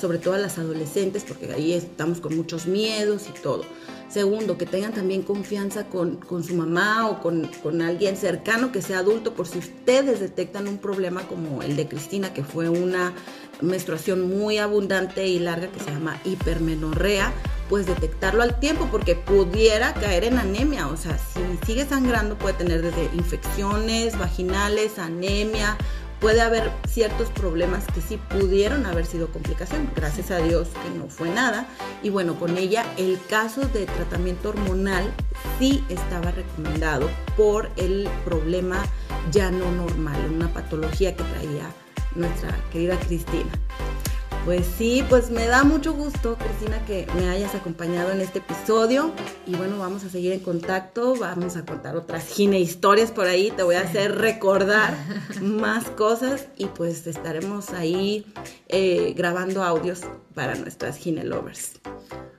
sobre 0.00 0.18
todo 0.18 0.34
a 0.34 0.38
las 0.38 0.58
adolescentes, 0.58 1.24
porque 1.26 1.52
ahí 1.52 1.72
estamos 1.72 2.20
con 2.20 2.36
muchos 2.36 2.66
miedos 2.66 3.24
y 3.28 3.40
todo. 3.40 3.64
Segundo, 4.08 4.56
que 4.56 4.66
tengan 4.66 4.92
también 4.92 5.22
confianza 5.22 5.86
con, 5.86 6.20
su 6.44 6.54
mamá 6.54 7.08
o 7.08 7.20
con, 7.20 7.50
con, 7.62 7.82
alguien 7.82 8.16
cercano 8.16 8.70
que 8.70 8.80
sea 8.80 9.00
adulto, 9.00 9.34
por 9.34 9.48
si 9.48 9.58
ustedes 9.58 10.20
detectan 10.20 10.68
un 10.68 10.78
problema 10.78 11.22
como 11.22 11.62
el 11.62 11.74
de 11.74 11.88
Cristina, 11.88 12.32
que 12.32 12.44
fue 12.44 12.68
una 12.68 13.12
menstruación 13.60 14.28
muy 14.28 14.58
abundante 14.58 15.26
y 15.26 15.38
larga 15.38 15.68
que 15.68 15.80
se 15.80 15.90
llama 15.90 16.20
hipermenorrea, 16.24 17.32
pues 17.68 17.86
detectarlo 17.86 18.42
al 18.42 18.60
tiempo 18.60 18.88
porque 18.90 19.16
pudiera 19.16 19.92
caer 19.94 20.24
en 20.24 20.38
anemia. 20.38 20.86
O 20.88 20.96
sea, 20.96 21.18
si 21.18 21.40
sigue 21.66 21.84
sangrando 21.86 22.38
puede 22.38 22.54
tener 22.54 22.82
desde 22.82 23.10
infecciones 23.14 24.16
vaginales, 24.18 24.98
anemia, 24.98 25.76
puede 26.20 26.40
haber 26.40 26.70
ciertos 26.88 27.28
problemas 27.30 27.84
que 27.94 28.00
sí 28.00 28.18
pudieron 28.30 28.86
haber 28.86 29.06
sido 29.06 29.28
complicación. 29.28 29.90
Gracias 29.94 30.30
a 30.30 30.38
Dios 30.38 30.68
que 30.68 30.98
no 30.98 31.08
fue 31.08 31.30
nada. 31.30 31.66
Y 32.02 32.10
bueno, 32.10 32.38
con 32.38 32.56
ella 32.56 32.84
el 32.96 33.18
caso 33.28 33.62
de 33.62 33.86
tratamiento 33.86 34.50
hormonal 34.50 35.12
sí 35.58 35.84
estaba 35.88 36.30
recomendado 36.30 37.08
por 37.36 37.70
el 37.76 38.08
problema 38.24 38.84
ya 39.30 39.50
no 39.50 39.70
normal, 39.72 40.16
una 40.32 40.52
patología 40.52 41.16
que 41.16 41.24
traía 41.24 41.70
nuestra 42.14 42.56
querida 42.72 42.98
Cristina. 43.00 43.50
Pues 44.46 44.64
sí, 44.78 45.04
pues 45.08 45.32
me 45.32 45.48
da 45.48 45.64
mucho 45.64 45.92
gusto, 45.92 46.38
Cristina, 46.38 46.80
que 46.86 47.08
me 47.16 47.28
hayas 47.28 47.56
acompañado 47.56 48.12
en 48.12 48.20
este 48.20 48.38
episodio. 48.38 49.10
Y 49.44 49.56
bueno, 49.56 49.76
vamos 49.76 50.04
a 50.04 50.08
seguir 50.08 50.30
en 50.30 50.38
contacto, 50.38 51.16
vamos 51.16 51.56
a 51.56 51.66
contar 51.66 51.96
otras 51.96 52.28
gine 52.28 52.60
historias 52.60 53.10
por 53.10 53.26
ahí, 53.26 53.50
te 53.50 53.64
voy 53.64 53.74
a 53.74 53.80
hacer 53.80 54.14
recordar 54.14 54.96
más 55.42 55.86
cosas 55.86 56.46
y 56.56 56.66
pues 56.66 57.08
estaremos 57.08 57.70
ahí 57.70 58.24
eh, 58.68 59.14
grabando 59.16 59.64
audios 59.64 60.02
para 60.32 60.54
nuestras 60.54 60.96
gine 60.96 61.24
lovers. 61.24 61.80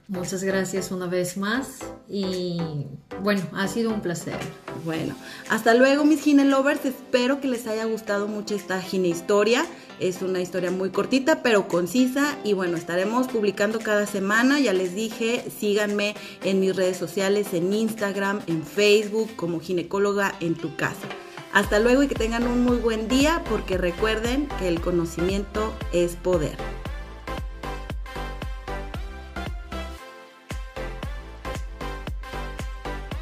Muchas 0.07 0.45
gracias 0.45 0.91
una 0.91 1.07
vez 1.07 1.35
más 1.35 1.79
y 2.07 2.87
bueno, 3.21 3.41
ha 3.51 3.67
sido 3.67 3.93
un 3.93 3.99
placer. 3.99 4.39
Bueno, 4.87 5.15
hasta 5.49 5.73
luego 5.73 6.05
mis 6.05 6.21
gine 6.21 6.45
lovers, 6.45 6.85
espero 6.85 7.41
que 7.41 7.49
les 7.49 7.67
haya 7.67 7.83
gustado 7.83 8.29
mucho 8.29 8.55
esta 8.55 8.81
gine 8.81 9.09
historia. 9.09 9.65
Es 9.99 10.21
una 10.21 10.39
historia 10.39 10.71
muy 10.71 10.91
cortita 10.91 11.43
pero 11.43 11.67
concisa 11.67 12.37
y 12.45 12.53
bueno, 12.53 12.77
estaremos 12.77 13.27
publicando 13.27 13.79
cada 13.79 14.05
semana. 14.05 14.61
Ya 14.61 14.71
les 14.71 14.95
dije, 14.95 15.43
síganme 15.59 16.15
en 16.41 16.61
mis 16.61 16.73
redes 16.73 16.95
sociales, 16.95 17.53
en 17.53 17.73
Instagram, 17.73 18.39
en 18.47 18.63
Facebook 18.63 19.35
como 19.35 19.59
ginecóloga 19.59 20.33
en 20.39 20.55
tu 20.55 20.73
casa. 20.77 21.09
Hasta 21.51 21.79
luego 21.79 22.03
y 22.03 22.07
que 22.07 22.15
tengan 22.15 22.47
un 22.47 22.63
muy 22.63 22.77
buen 22.77 23.09
día 23.09 23.43
porque 23.49 23.77
recuerden 23.77 24.47
que 24.57 24.69
el 24.69 24.79
conocimiento 24.79 25.73
es 25.91 26.15
poder. 26.15 26.55